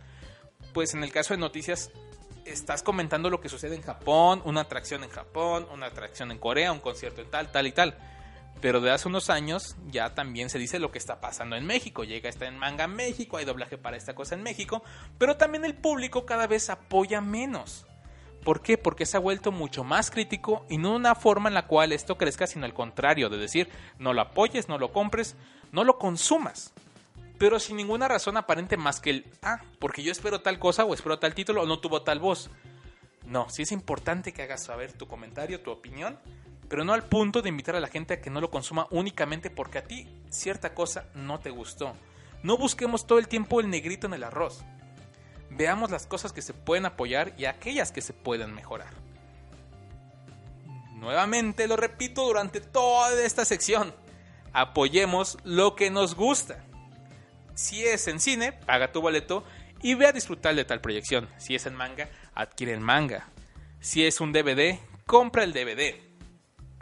pues 0.73 0.95
en 0.95 1.03
el 1.03 1.13
caso 1.13 1.35
de 1.35 1.39
noticias 1.39 1.91
estás 2.45 2.83
comentando 2.83 3.31
lo 3.31 3.41
que 3.41 3.49
sucede 3.49 3.77
en 3.77 3.83
Japón, 3.83 4.43
una 4.45 4.63
atracción 4.63 5.05
en 5.05 5.11
Japón, 5.11 5.67
una 5.73 5.87
atracción 5.87 6.31
en 6.31 6.39
Corea, 6.39 6.73
un 6.73 6.81
concierto 6.81 7.21
en 7.21 7.31
tal, 7.31 7.51
tal 7.53 7.67
y 7.67 7.73
tal. 7.73 7.97
Pero 8.61 8.81
de 8.81 8.93
hace 8.93 9.09
unos 9.09 9.31
años 9.31 9.77
ya 9.89 10.15
también 10.15 10.49
se 10.49 10.59
dice 10.59 10.79
lo 10.79 10.93
que 10.93 10.99
está 10.99 11.21
pasando 11.21 11.57
en 11.57 11.67
México. 11.67 12.05
Llega 12.05 12.29
está 12.29 12.47
en 12.47 12.59
manga 12.59 12.87
México, 12.87 13.37
hay 13.37 13.45
doblaje 13.45 13.79
para 13.79 13.97
esta 13.97 14.15
cosa 14.15 14.35
en 14.35 14.43
México, 14.43 14.83
pero 15.19 15.37
también 15.37 15.65
el 15.65 15.75
público 15.75 16.27
cada 16.27 16.47
vez 16.47 16.71
apoya 16.71 17.21
menos. 17.21 17.87
¿Por 18.45 18.61
qué? 18.61 18.77
Porque 18.77 19.07
se 19.07 19.17
ha 19.17 19.21
vuelto 19.21 19.53
mucho 19.53 19.85
más 19.85 20.11
crítico 20.11 20.67
y 20.69 20.79
no 20.79 20.95
una 20.95 21.15
forma 21.15 21.49
en 21.49 21.55
la 21.55 21.67
cual 21.67 21.93
esto 21.93 22.19
crezca, 22.19 22.47
sino 22.47 22.65
al 22.65 22.75
contrario, 22.75 23.29
de 23.29 23.39
decir, 23.39 23.69
no 23.99 24.13
lo 24.13 24.23
apoyes, 24.23 24.69
no 24.69 24.79
lo 24.79 24.93
compres, 24.93 25.37
no 25.71 25.85
lo 25.85 25.99
consumas. 25.99 26.73
Pero 27.39 27.61
sin 27.61 27.77
ninguna 27.77 28.09
razón 28.09 28.37
aparente 28.37 28.77
más 28.77 29.01
que 29.01 29.11
el, 29.11 29.27
ah, 29.43 29.61
porque 29.79 30.03
yo 30.03 30.13
espero 30.13 30.41
tal 30.41 30.59
cosa 30.59 30.85
o 30.85 30.95
espero 30.95 31.19
tal 31.19 31.35
título 31.35 31.63
o 31.63 31.67
no 31.67 31.79
tuvo 31.79 32.03
tal 32.03 32.19
voz. 32.19 32.51
No, 33.27 33.49
sí 33.49 33.63
es 33.63 33.73
importante 33.73 34.33
que 34.33 34.43
hagas 34.43 34.65
saber 34.65 34.93
tu 34.93 35.07
comentario, 35.07 35.61
tu 35.61 35.71
opinión, 35.71 36.19
pero 36.69 36.85
no 36.85 36.93
al 36.93 37.05
punto 37.05 37.43
de 37.43 37.49
invitar 37.49 37.77
a 37.77 37.81
la 37.81 37.89
gente 37.89 38.15
a 38.15 38.21
que 38.21 38.31
no 38.31 38.41
lo 38.41 38.51
consuma 38.51 38.89
únicamente 38.91 39.51
porque 39.51 39.79
a 39.79 39.85
ti 39.85 40.09
cierta 40.31 40.75
cosa 40.75 41.07
no 41.15 41.39
te 41.39 41.51
gustó. 41.51 41.95
No 42.43 42.57
busquemos 42.57 43.07
todo 43.07 43.21
el 43.21 43.29
tiempo 43.29 43.61
el 43.61 43.71
negrito 43.71 44.09
en 44.09 44.15
el 44.15 44.25
arroz. 44.25 44.65
Veamos 45.57 45.91
las 45.91 46.07
cosas 46.07 46.33
que 46.33 46.43
se 46.43 46.55
pueden 46.55 46.87
apoyar 46.87 47.35
y 47.37 47.45
aquellas 47.45 47.93
que 47.93 48.01
se 48.01 48.13
pueden 48.13 48.55
mejorar. 48.55 48.93
Nuevamente 50.95 51.67
lo 51.67 51.77
repito 51.77 52.25
durante 52.25 52.61
toda 52.61 53.23
esta 53.23 53.45
sección. 53.45 53.95
Apoyemos 54.53 55.39
lo 55.45 55.75
que 55.75 55.91
nos 55.91 56.15
gusta. 56.15 56.65
Si 57.55 57.85
es 57.85 58.07
en 58.09 58.21
cine, 58.21 58.53
paga 58.53 58.93
tu 58.93 59.01
boleto 59.01 59.45
y 59.83 59.95
ve 59.95 60.07
a 60.07 60.13
disfrutar 60.13 60.55
de 60.55 60.65
tal 60.65 60.81
proyección. 60.81 61.29
Si 61.39 61.55
es 61.55 61.67
en 61.67 61.75
manga, 61.75 62.09
adquiere 62.35 62.73
el 62.73 62.81
manga. 62.81 63.29
Si 63.81 64.07
es 64.07 64.21
un 64.21 64.33
DVD, 64.33 64.79
compra 65.07 65.45
el 65.45 65.53
DVD. 65.53 66.01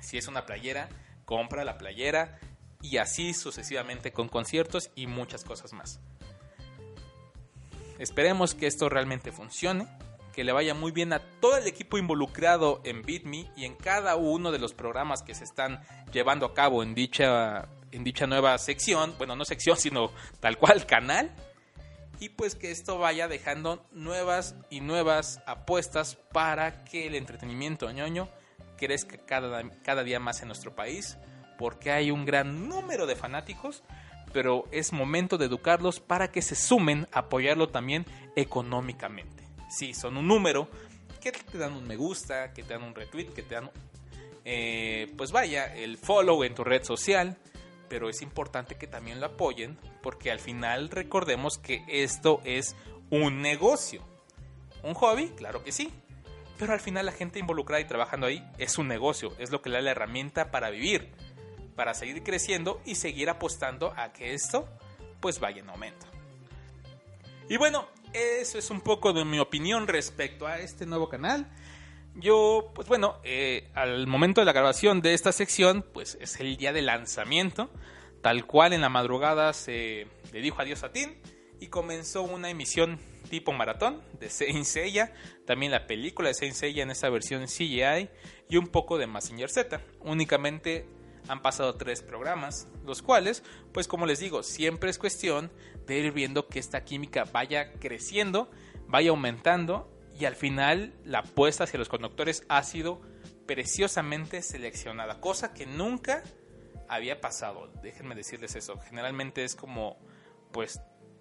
Si 0.00 0.18
es 0.18 0.28
una 0.28 0.46
playera, 0.46 0.88
compra 1.24 1.64
la 1.64 1.78
playera 1.78 2.38
y 2.82 2.98
así 2.98 3.34
sucesivamente 3.34 4.12
con 4.12 4.28
conciertos 4.28 4.90
y 4.94 5.06
muchas 5.06 5.44
cosas 5.44 5.72
más. 5.72 6.00
Esperemos 8.00 8.54
que 8.54 8.66
esto 8.66 8.88
realmente 8.88 9.30
funcione, 9.30 9.86
que 10.32 10.42
le 10.42 10.52
vaya 10.52 10.72
muy 10.72 10.90
bien 10.90 11.12
a 11.12 11.18
todo 11.18 11.58
el 11.58 11.66
equipo 11.66 11.98
involucrado 11.98 12.80
en 12.82 13.02
BitMe 13.02 13.50
y 13.58 13.66
en 13.66 13.74
cada 13.74 14.16
uno 14.16 14.52
de 14.52 14.58
los 14.58 14.72
programas 14.72 15.22
que 15.22 15.34
se 15.34 15.44
están 15.44 15.82
llevando 16.10 16.46
a 16.46 16.54
cabo 16.54 16.82
en 16.82 16.94
dicha, 16.94 17.68
en 17.92 18.02
dicha 18.02 18.26
nueva 18.26 18.56
sección, 18.56 19.14
bueno, 19.18 19.36
no 19.36 19.44
sección, 19.44 19.76
sino 19.78 20.10
tal 20.40 20.56
cual 20.56 20.86
canal. 20.86 21.30
Y 22.20 22.30
pues 22.30 22.54
que 22.54 22.70
esto 22.70 22.98
vaya 22.98 23.28
dejando 23.28 23.86
nuevas 23.92 24.54
y 24.70 24.80
nuevas 24.80 25.42
apuestas 25.46 26.14
para 26.32 26.84
que 26.84 27.06
el 27.06 27.14
entretenimiento 27.14 27.90
ñoño 27.92 28.30
crezca 28.78 29.18
cada, 29.26 29.62
cada 29.82 30.04
día 30.04 30.20
más 30.20 30.40
en 30.40 30.48
nuestro 30.48 30.74
país, 30.74 31.18
porque 31.58 31.90
hay 31.90 32.10
un 32.10 32.24
gran 32.24 32.66
número 32.66 33.06
de 33.06 33.14
fanáticos, 33.14 33.82
pero 34.32 34.64
es 34.70 34.92
momento 34.92 35.38
de 35.38 35.46
educarlos 35.46 36.00
para 36.00 36.30
que 36.30 36.42
se 36.42 36.54
sumen 36.54 37.06
a 37.12 37.20
apoyarlo 37.20 37.68
también 37.68 38.06
económicamente. 38.36 39.44
Sí, 39.68 39.94
son 39.94 40.16
un 40.16 40.26
número 40.26 40.68
que 41.20 41.32
te 41.32 41.58
dan 41.58 41.74
un 41.74 41.86
me 41.86 41.96
gusta, 41.96 42.52
que 42.52 42.62
te 42.62 42.74
dan 42.74 42.82
un 42.82 42.94
retweet, 42.94 43.26
que 43.26 43.42
te 43.42 43.54
dan, 43.54 43.70
eh, 44.44 45.12
pues 45.16 45.32
vaya, 45.32 45.74
el 45.74 45.98
follow 45.98 46.42
en 46.44 46.54
tu 46.54 46.64
red 46.64 46.82
social, 46.82 47.36
pero 47.88 48.08
es 48.08 48.22
importante 48.22 48.76
que 48.76 48.86
también 48.86 49.20
lo 49.20 49.26
apoyen, 49.26 49.78
porque 50.02 50.30
al 50.30 50.40
final 50.40 50.88
recordemos 50.90 51.58
que 51.58 51.84
esto 51.88 52.40
es 52.44 52.74
un 53.10 53.42
negocio. 53.42 54.02
¿Un 54.82 54.94
hobby? 54.94 55.28
Claro 55.36 55.62
que 55.62 55.72
sí, 55.72 55.92
pero 56.58 56.72
al 56.72 56.80
final 56.80 57.06
la 57.06 57.12
gente 57.12 57.38
involucrada 57.38 57.80
y 57.80 57.86
trabajando 57.86 58.26
ahí 58.26 58.42
es 58.58 58.78
un 58.78 58.88
negocio, 58.88 59.34
es 59.38 59.50
lo 59.50 59.60
que 59.60 59.68
le 59.68 59.76
da 59.76 59.82
la 59.82 59.90
herramienta 59.90 60.50
para 60.50 60.70
vivir, 60.70 61.10
para 61.80 61.94
seguir 61.94 62.22
creciendo 62.22 62.82
y 62.84 62.96
seguir 62.96 63.30
apostando 63.30 63.94
a 63.96 64.12
que 64.12 64.34
esto 64.34 64.68
pues 65.18 65.40
vaya 65.40 65.62
en 65.62 65.70
aumento. 65.70 66.04
Y 67.48 67.56
bueno, 67.56 67.88
eso 68.12 68.58
es 68.58 68.68
un 68.68 68.82
poco 68.82 69.14
de 69.14 69.24
mi 69.24 69.38
opinión 69.38 69.86
respecto 69.86 70.46
a 70.46 70.58
este 70.58 70.84
nuevo 70.84 71.08
canal. 71.08 71.50
Yo, 72.14 72.70
pues 72.74 72.86
bueno, 72.86 73.16
eh, 73.24 73.70
al 73.72 74.06
momento 74.06 74.42
de 74.42 74.44
la 74.44 74.52
grabación 74.52 75.00
de 75.00 75.14
esta 75.14 75.32
sección, 75.32 75.82
pues 75.94 76.18
es 76.20 76.38
el 76.38 76.58
día 76.58 76.74
de 76.74 76.82
lanzamiento. 76.82 77.70
Tal 78.20 78.44
cual 78.44 78.74
en 78.74 78.82
la 78.82 78.90
madrugada 78.90 79.54
se 79.54 80.06
le 80.34 80.40
dijo 80.42 80.60
adiós 80.60 80.82
a 80.82 80.92
Tim 80.92 81.14
y 81.60 81.68
comenzó 81.68 82.20
una 82.20 82.50
emisión 82.50 82.98
tipo 83.30 83.54
maratón 83.54 84.02
de 84.20 84.28
Saint 84.28 84.66
Seiya, 84.66 85.14
también 85.46 85.72
la 85.72 85.86
película 85.86 86.28
de 86.28 86.34
Saint 86.34 86.54
Seiya 86.54 86.82
en 86.82 86.90
esa 86.90 87.08
versión 87.08 87.46
CGI 87.46 88.10
y 88.50 88.58
un 88.58 88.66
poco 88.66 88.98
de 88.98 89.06
Massinger 89.06 89.48
Z. 89.48 89.80
Únicamente 90.00 90.99
han 91.30 91.42
pasado 91.42 91.76
tres 91.76 92.02
programas, 92.02 92.66
los 92.84 93.02
cuales, 93.02 93.44
pues 93.72 93.86
como 93.86 94.04
les 94.04 94.18
digo, 94.18 94.42
siempre 94.42 94.90
es 94.90 94.98
cuestión 94.98 95.52
de 95.86 95.98
ir 95.98 96.12
viendo 96.12 96.48
que 96.48 96.58
esta 96.58 96.84
química 96.84 97.24
vaya 97.32 97.72
creciendo, 97.74 98.50
vaya 98.88 99.10
aumentando 99.10 99.88
y 100.18 100.24
al 100.24 100.34
final 100.34 100.92
la 101.04 101.20
apuesta 101.20 101.64
hacia 101.64 101.78
los 101.78 101.88
conductores 101.88 102.44
ha 102.48 102.62
sido 102.64 103.00
preciosamente 103.46 104.42
seleccionada, 104.42 105.20
cosa 105.20 105.54
que 105.54 105.66
nunca 105.66 106.24
había 106.88 107.20
pasado. 107.20 107.70
Déjenme 107.80 108.16
decirles 108.16 108.56
eso. 108.56 108.78
Generalmente 108.80 109.44
es 109.44 109.54
como, 109.54 109.98
pues 110.50 110.80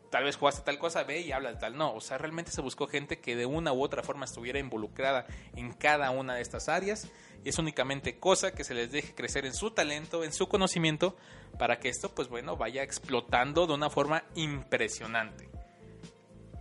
tal 0.10 0.24
vez 0.24 0.36
jugaste 0.36 0.62
tal 0.64 0.80
cosa, 0.80 1.04
ve 1.04 1.22
y 1.22 1.32
habla 1.32 1.54
de 1.54 1.60
tal. 1.60 1.78
No, 1.78 1.94
o 1.94 2.02
sea, 2.02 2.18
realmente 2.18 2.52
se 2.52 2.62
buscó 2.62 2.88
gente 2.88 3.20
que 3.20 3.36
de 3.36 3.46
una 3.46 3.74
u 3.74 3.84
otra 3.84 4.04
forma 4.04 4.26
estuviera 4.26 4.60
involucrada 4.60 5.26
en 5.56 5.74
cada 5.74 6.12
una 6.12 6.36
de 6.36 6.42
estas 6.42 6.70
áreas. 6.70 7.08
Y 7.44 7.50
es 7.50 7.58
únicamente 7.58 8.20
cosa 8.20 8.54
que 8.54 8.64
se 8.64 8.74
les 8.74 8.92
deje 8.92 9.16
crecer 9.16 9.46
en 9.46 9.54
su 9.54 9.72
talento, 9.72 10.24
en 10.24 10.34
su 10.34 10.50
conocimiento, 10.50 11.16
para 11.58 11.80
que 11.80 11.90
esto, 11.90 12.14
pues 12.14 12.28
bueno, 12.28 12.58
vaya 12.58 12.84
explotando 12.84 13.66
de 13.66 13.74
una 13.74 13.90
forma 13.90 14.24
impresionante. 14.36 15.50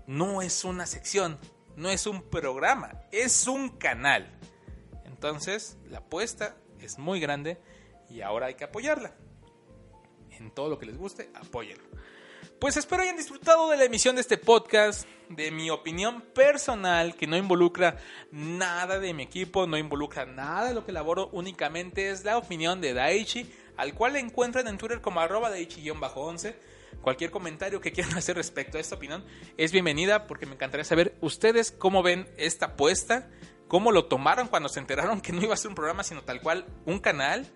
No 0.07 0.41
es 0.41 0.65
una 0.65 0.87
sección, 0.87 1.39
no 1.77 1.91
es 1.91 2.07
un 2.07 2.23
programa, 2.23 3.03
es 3.11 3.47
un 3.47 3.71
canal. 3.71 4.39
Entonces, 5.05 5.77
la 5.89 5.99
apuesta 5.99 6.57
es 6.81 6.99
muy 6.99 7.19
grande 7.19 7.59
y 8.09 8.21
ahora 8.21 8.47
hay 8.47 8.55
que 8.55 8.65
apoyarla. 8.65 9.15
En 10.31 10.53
todo 10.53 10.69
lo 10.69 10.79
que 10.79 10.87
les 10.87 10.97
guste, 10.97 11.31
apóyenlo. 11.35 11.88
Pues 12.59 12.77
espero 12.77 13.03
hayan 13.03 13.17
disfrutado 13.17 13.71
de 13.71 13.77
la 13.77 13.85
emisión 13.85 14.17
de 14.17 14.21
este 14.21 14.37
podcast, 14.37 15.07
de 15.29 15.53
mi 15.53 15.71
opinión 15.71 16.23
personal, 16.23 17.15
que 17.15 17.29
no 17.29 17.37
involucra 17.37 17.99
nada 18.33 18.99
de 18.99 19.15
mi 19.15 19.23
equipo, 19.23 19.69
no 19.69 19.79
involucra 19.79 20.27
nada 20.27 20.67
de 20.67 20.75
lo 20.75 20.85
que 20.85 20.91
elaboro, 20.91 21.29
únicamente 21.31 22.11
es 22.11 22.25
la 22.25 22.37
opinión 22.37 22.81
de 22.81 22.95
Daichi, 22.95 23.49
al 23.77 23.95
cual 23.95 24.15
le 24.15 24.19
encuentran 24.19 24.67
en 24.67 24.77
Twitter 24.77 25.01
como 25.01 25.21
arroba 25.21 25.53
Daichi-11. 25.53 26.57
Cualquier 27.01 27.31
comentario 27.31 27.81
que 27.81 27.93
quieran 27.93 28.15
hacer 28.19 28.35
respecto 28.35 28.77
a 28.77 28.81
esta 28.81 28.97
opinión 28.97 29.25
es 29.57 29.71
bienvenida 29.71 30.27
porque 30.27 30.47
me 30.47 30.55
encantaría 30.55 30.83
saber 30.83 31.17
ustedes 31.21 31.71
cómo 31.71 32.03
ven 32.03 32.29
esta 32.39 32.67
apuesta, 32.67 33.31
cómo 33.69 33.93
lo 33.93 34.07
tomaron 34.07 34.49
cuando 34.49 34.69
se 34.69 34.81
enteraron 34.81 35.21
que 35.21 35.33
no 35.33 35.41
iba 35.43 35.55
a 35.55 35.57
ser 35.57 35.69
un 35.69 35.77
programa, 35.77 36.03
sino 36.03 36.23
tal 36.23 36.43
cual 36.43 36.67
un 36.87 36.99
canal. 36.99 37.47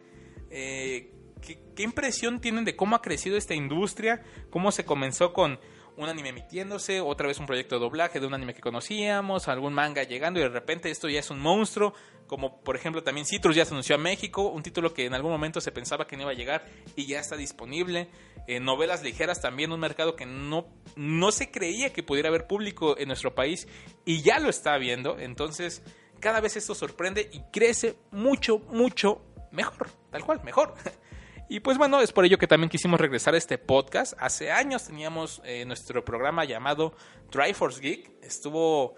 Eh, 0.48 1.10
¿qué, 1.42 1.82
impresión 1.82 2.40
tienen 2.40 2.64
de 2.64 2.76
cómo 2.76 2.96
ha 2.96 3.02
crecido 3.02 3.36
esta 3.36 3.54
industria? 3.54 4.22
¿Cómo 4.50 4.72
se 4.72 4.84
comenzó 4.84 5.32
con 5.32 5.58
un 5.96 6.08
anime 6.08 6.30
emitiéndose, 6.30 7.00
otra 7.00 7.26
vez 7.26 7.38
un 7.38 7.46
proyecto 7.46 7.74
de 7.74 7.82
doblaje 7.82 8.18
de 8.18 8.26
un 8.26 8.32
anime 8.32 8.54
que 8.54 8.62
conocíamos, 8.62 9.48
algún 9.48 9.74
manga 9.74 10.02
llegando 10.04 10.40
y 10.40 10.42
de 10.42 10.48
repente 10.48 10.90
esto 10.90 11.08
ya 11.08 11.20
es 11.20 11.30
un 11.30 11.38
monstruo, 11.38 11.92
como 12.26 12.62
por 12.62 12.76
ejemplo 12.76 13.02
también 13.02 13.26
Citrus 13.26 13.54
ya 13.54 13.66
se 13.66 13.72
anunció 13.72 13.96
a 13.96 13.98
México, 13.98 14.48
un 14.48 14.62
título 14.62 14.94
que 14.94 15.04
en 15.04 15.12
algún 15.12 15.30
momento 15.30 15.60
se 15.60 15.70
pensaba 15.70 16.06
que 16.06 16.16
no 16.16 16.22
iba 16.22 16.30
a 16.30 16.34
llegar 16.34 16.64
y 16.96 17.06
ya 17.06 17.20
está 17.20 17.36
disponible, 17.36 18.08
eh, 18.46 18.58
novelas 18.58 19.02
ligeras 19.02 19.42
también, 19.42 19.70
un 19.70 19.80
mercado 19.80 20.16
que 20.16 20.24
no, 20.24 20.66
no 20.96 21.30
se 21.30 21.50
creía 21.50 21.92
que 21.92 22.02
pudiera 22.02 22.30
haber 22.30 22.46
público 22.46 22.96
en 22.98 23.08
nuestro 23.08 23.34
país 23.34 23.68
y 24.06 24.22
ya 24.22 24.38
lo 24.38 24.48
está 24.48 24.78
viendo, 24.78 25.18
entonces 25.18 25.82
cada 26.20 26.40
vez 26.40 26.56
esto 26.56 26.74
sorprende 26.74 27.28
y 27.32 27.42
crece 27.52 27.96
mucho, 28.10 28.60
mucho 28.70 29.20
mejor, 29.50 29.90
tal 30.10 30.24
cual, 30.24 30.42
mejor. 30.42 30.74
Y 31.52 31.60
pues 31.60 31.76
bueno, 31.76 32.00
es 32.00 32.12
por 32.12 32.24
ello 32.24 32.38
que 32.38 32.46
también 32.46 32.70
quisimos 32.70 32.98
regresar 32.98 33.34
a 33.34 33.36
este 33.36 33.58
podcast. 33.58 34.14
Hace 34.18 34.50
años 34.50 34.86
teníamos 34.86 35.42
eh, 35.44 35.66
nuestro 35.66 36.02
programa 36.02 36.46
llamado 36.46 36.94
Triforce 37.28 37.78
Geek. 37.78 38.10
Estuvo 38.22 38.94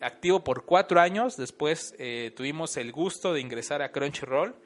activo 0.00 0.42
por 0.42 0.64
cuatro 0.64 1.00
años. 1.00 1.36
Después 1.36 1.94
eh, 2.00 2.32
tuvimos 2.34 2.76
el 2.78 2.90
gusto 2.90 3.32
de 3.32 3.40
ingresar 3.40 3.80
a 3.80 3.92
Crunchyroll. 3.92 4.56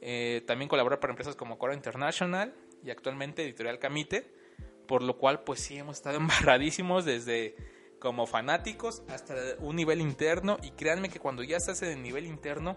Eh, 0.00 0.42
también 0.48 0.68
colaborar 0.68 0.98
para 0.98 1.12
empresas 1.12 1.36
como 1.36 1.58
Cora 1.58 1.74
International 1.74 2.52
y 2.82 2.90
actualmente 2.90 3.44
Editorial 3.44 3.78
Camite. 3.78 4.34
Por 4.88 5.04
lo 5.04 5.16
cual, 5.16 5.44
pues 5.44 5.60
sí, 5.60 5.76
hemos 5.76 5.98
estado 5.98 6.16
embarradísimos 6.18 7.04
desde 7.04 7.54
como 8.00 8.26
fanáticos 8.26 9.04
hasta 9.10 9.36
un 9.60 9.76
nivel 9.76 10.00
interno. 10.00 10.58
Y 10.60 10.72
créanme 10.72 11.08
que 11.08 11.20
cuando 11.20 11.44
ya 11.44 11.56
estás 11.56 11.82
en 11.82 11.90
el 11.90 12.02
nivel 12.02 12.26
interno, 12.26 12.76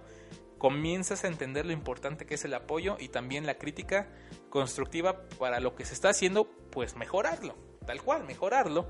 comienzas 0.58 1.24
a 1.24 1.28
entender 1.28 1.66
lo 1.66 1.72
importante 1.72 2.26
que 2.26 2.36
es 2.36 2.46
el 2.46 2.54
apoyo 2.54 2.98
y 3.00 3.10
también 3.10 3.46
la 3.46 3.58
crítica 3.58 4.10
constructiva 4.50 5.28
para 5.40 5.60
lo 5.60 5.76
que 5.76 5.86
se 5.86 5.94
está 5.94 6.10
haciendo, 6.10 6.46
pues 6.72 6.96
mejorarlo, 6.96 7.56
tal 7.86 8.02
cual, 8.02 8.26
mejorarlo, 8.26 8.90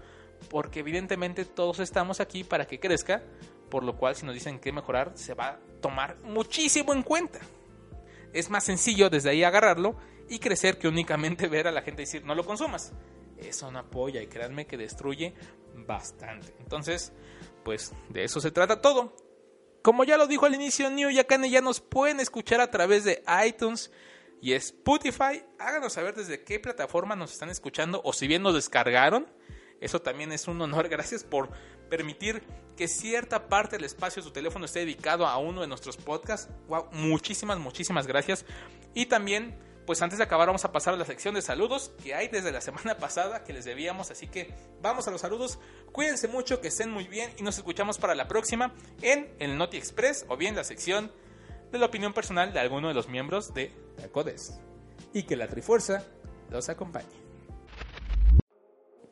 porque 0.50 0.80
evidentemente 0.80 1.46
todos 1.46 1.80
estamos 1.80 2.20
aquí 2.20 2.44
para 2.44 2.66
que 2.66 2.80
crezca, 2.80 3.24
por 3.70 3.84
lo 3.84 3.98
cual 3.98 4.16
si 4.16 4.26
nos 4.26 4.34
dicen 4.34 4.60
que 4.60 4.72
mejorar, 4.72 5.12
se 5.16 5.34
va 5.34 5.48
a 5.48 5.60
tomar 5.82 6.18
muchísimo 6.24 6.94
en 6.94 7.04
cuenta. 7.04 7.40
Es 8.34 8.50
más 8.50 8.64
sencillo 8.64 9.10
desde 9.10 9.30
ahí 9.30 9.44
agarrarlo 9.44 9.96
y 10.30 10.40
crecer 10.40 10.78
que 10.78 10.88
únicamente 10.88 11.48
ver 11.50 11.68
a 11.68 11.72
la 11.72 11.82
gente 11.82 12.04
decir 12.04 12.24
no 12.24 12.36
lo 12.36 12.46
consumas. 12.46 12.94
Eso 13.38 13.72
no 13.72 13.80
apoya 13.80 14.22
y 14.22 14.28
créanme 14.28 14.66
que 14.66 14.78
destruye 14.78 15.34
bastante. 15.86 16.56
Entonces, 16.60 17.14
pues 17.64 17.94
de 18.10 18.24
eso 18.24 18.40
se 18.40 18.52
trata 18.52 18.82
todo. 18.82 19.27
Como 19.88 20.04
ya 20.04 20.17
lo 20.17 20.28
dijo 20.28 20.45
al 20.45 20.54
inicio, 20.54 20.89
New 20.89 21.10
Yakane 21.10 21.50
ya 21.50 21.62
nos 21.62 21.80
pueden 21.80 22.19
escuchar 22.19 22.60
a 22.60 22.69
través 22.69 23.06
de 23.06 23.23
iTunes 23.47 23.89
y 24.41 24.52
Spotify. 24.52 25.41
Háganos 25.60 25.93
saber 25.93 26.13
desde 26.13 26.43
qué 26.43 26.60
plataforma 26.60 27.15
nos 27.15 27.32
están 27.32 27.50
escuchando 27.50 28.02
o 28.04 28.12
si 28.12 28.28
bien 28.28 28.43
nos 28.43 28.54
descargaron. 28.54 29.28
Eso 29.80 30.02
también 30.02 30.34
es 30.34 30.50
un 30.50 30.62
honor. 30.62 30.89
Gracias 30.89 31.23
por 31.23 31.52
permitir 31.89 32.43
que 32.76 32.89
cierta 32.89 33.47
parte 33.47 33.78
del 33.78 33.86
espacio 33.86 34.21
de 34.21 34.28
su 34.28 34.34
teléfono 34.34 34.65
esté 34.65 34.80
dedicado 34.80 35.26
a 35.26 35.38
uno 35.38 35.62
de 35.62 35.67
nuestros 35.67 35.95
podcasts. 35.95 36.52
Wow, 36.67 36.89
muchísimas, 36.91 37.58
muchísimas 37.58 38.08
gracias. 38.08 38.43
Y 38.93 39.06
también 39.06 39.58
pues 39.88 40.02
antes 40.02 40.17
de 40.17 40.26
acabar 40.26 40.47
vamos 40.47 40.65
a 40.65 40.71
pasar 40.73 40.93
a 40.93 40.97
la 40.97 41.06
sección 41.06 41.34
de 41.34 41.41
saludos 41.41 41.91
que 42.04 42.13
hay 42.13 42.28
desde 42.28 42.52
la 42.52 42.60
semana 42.60 42.97
pasada 43.00 43.45
que 43.45 43.54
les 43.54 43.63
debíamos, 43.63 44.12
así 44.12 44.28
que 44.28 44.54
vamos 44.82 45.08
a 45.08 45.12
los 45.12 45.21
saludos, 45.21 45.58
cuídense 45.93 46.28
mucho, 46.28 46.60
que 46.60 46.67
estén 46.67 46.91
muy 46.91 47.08
bien 47.08 47.32
y 47.38 47.41
nos 47.41 47.58
escuchamos 47.58 47.97
para 47.97 48.13
la 48.13 48.28
próxima 48.28 48.73
en 49.02 49.34
el 49.39 49.58
Noti 49.58 49.78
Express 49.78 50.26
o 50.28 50.36
bien 50.36 50.58
la 50.58 50.65
sección 50.65 51.10
de 51.71 51.80
la 51.80 51.86
opinión 51.86 52.13
personal 52.13 52.52
de 52.52 52.60
alguno 52.60 52.89
de 52.89 52.93
los 52.93 53.08
miembros 53.08 53.54
de 53.54 53.71
Tacodes. 53.95 54.60
Y 55.13 55.23
que 55.23 55.38
la 55.38 55.47
Trifuerza 55.47 56.04
los 56.50 56.67
acompañe. 56.67 57.08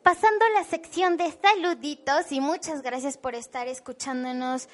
Pasando 0.03 0.45
a 0.45 0.59
la 0.59 0.65
sección 0.65 1.15
de 1.15 1.31
saluditos 1.31 2.31
y 2.31 2.41
muchas 2.41 2.81
gracias 2.81 3.17
por 3.17 3.33
estar 3.33 3.67
escuchándonos 3.69 4.67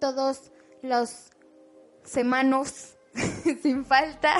todos 0.00 0.50
los 0.82 1.30
semanos 2.04 2.96
sin 3.62 3.84
falta, 3.84 4.36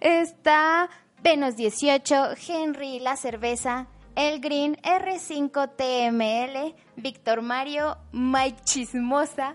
está 0.00 0.90
Venus 1.22 1.56
18, 1.56 2.34
Henry 2.48 3.00
La 3.00 3.16
Cerveza, 3.16 3.88
El 4.16 4.40
Green, 4.40 4.76
R5TML, 4.82 6.74
Víctor 6.96 7.42
Mario, 7.42 7.98
Mike 8.12 8.62
Chismosa, 8.64 9.54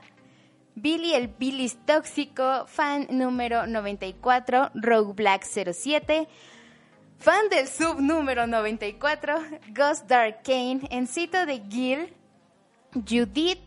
Billy 0.75 1.13
el 1.13 1.27
Billis 1.27 1.77
Tóxico, 1.85 2.65
fan 2.67 3.07
número 3.11 3.67
94, 3.67 4.71
Rogue 4.73 5.13
Black 5.13 5.43
07, 5.43 6.27
fan 7.19 7.49
del 7.49 7.67
sub 7.67 7.99
número 7.99 8.47
94, 8.47 9.35
Ghost 9.69 10.07
Dark 10.07 10.41
Kane, 10.43 10.87
Encito 10.89 11.45
de 11.45 11.61
Gil, 11.69 12.13
Judith, 12.93 13.59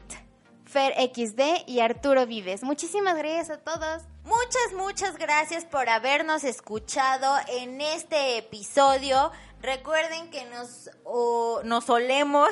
Fer 0.64 0.92
XD 0.94 1.66
y 1.66 1.80
Arturo 1.80 2.26
Vives. 2.26 2.62
Muchísimas 2.64 3.16
gracias 3.16 3.50
a 3.50 3.58
todos. 3.58 4.02
Muchas, 4.26 4.72
muchas 4.74 5.18
gracias 5.18 5.64
por 5.64 5.88
habernos 5.88 6.42
escuchado 6.42 7.32
en 7.46 7.80
este 7.80 8.38
episodio. 8.38 9.30
Recuerden 9.62 10.32
que 10.32 10.44
nos, 10.46 10.90
nos 11.62 11.88
olemos 11.88 12.50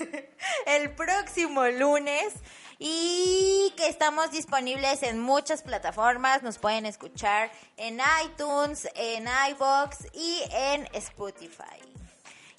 el 0.66 0.94
próximo 0.94 1.64
lunes 1.68 2.34
y 2.78 3.72
que 3.78 3.88
estamos 3.88 4.30
disponibles 4.30 5.02
en 5.02 5.18
muchas 5.18 5.62
plataformas. 5.62 6.42
Nos 6.42 6.58
pueden 6.58 6.84
escuchar 6.84 7.50
en 7.78 7.98
iTunes, 8.26 8.86
en 8.94 9.26
iVoox 9.52 10.08
y 10.12 10.42
en 10.50 10.86
Spotify. 10.92 11.80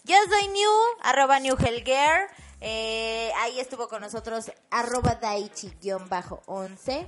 Yo 0.04 0.16
soy 0.32 0.48
New, 0.48 0.72
arroba 1.04 1.40
New 1.40 1.58
eh, 2.60 3.32
ahí 3.38 3.60
estuvo 3.60 3.88
con 3.88 4.02
nosotros 4.02 4.52
arroba 4.72 5.20
Daichi-11. 5.22 7.06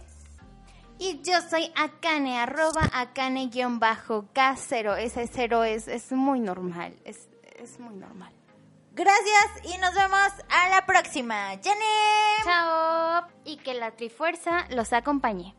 Y 1.00 1.22
yo 1.24 1.42
soy 1.50 1.72
Akane, 1.78 2.40
arroba 2.40 2.82
Akane-K0. 2.94 4.98
Ese 5.00 5.28
cero 5.28 5.64
es, 5.64 5.88
es 5.88 6.12
muy 6.12 6.42
normal, 6.42 6.94
es, 7.06 7.30
es 7.56 7.80
muy 7.80 7.96
normal. 7.96 8.34
Gracias 8.92 9.46
y 9.64 9.78
nos 9.78 9.94
vemos 9.94 10.30
a 10.50 10.70
la 10.70 10.86
próxima. 10.86 11.52
¡Janet! 11.64 12.44
Chao. 12.44 13.26
Y 13.46 13.56
que 13.58 13.76
la 13.76 13.92
Trifuerza 13.92 14.66
los 14.72 14.92
acompañe. 14.92 15.56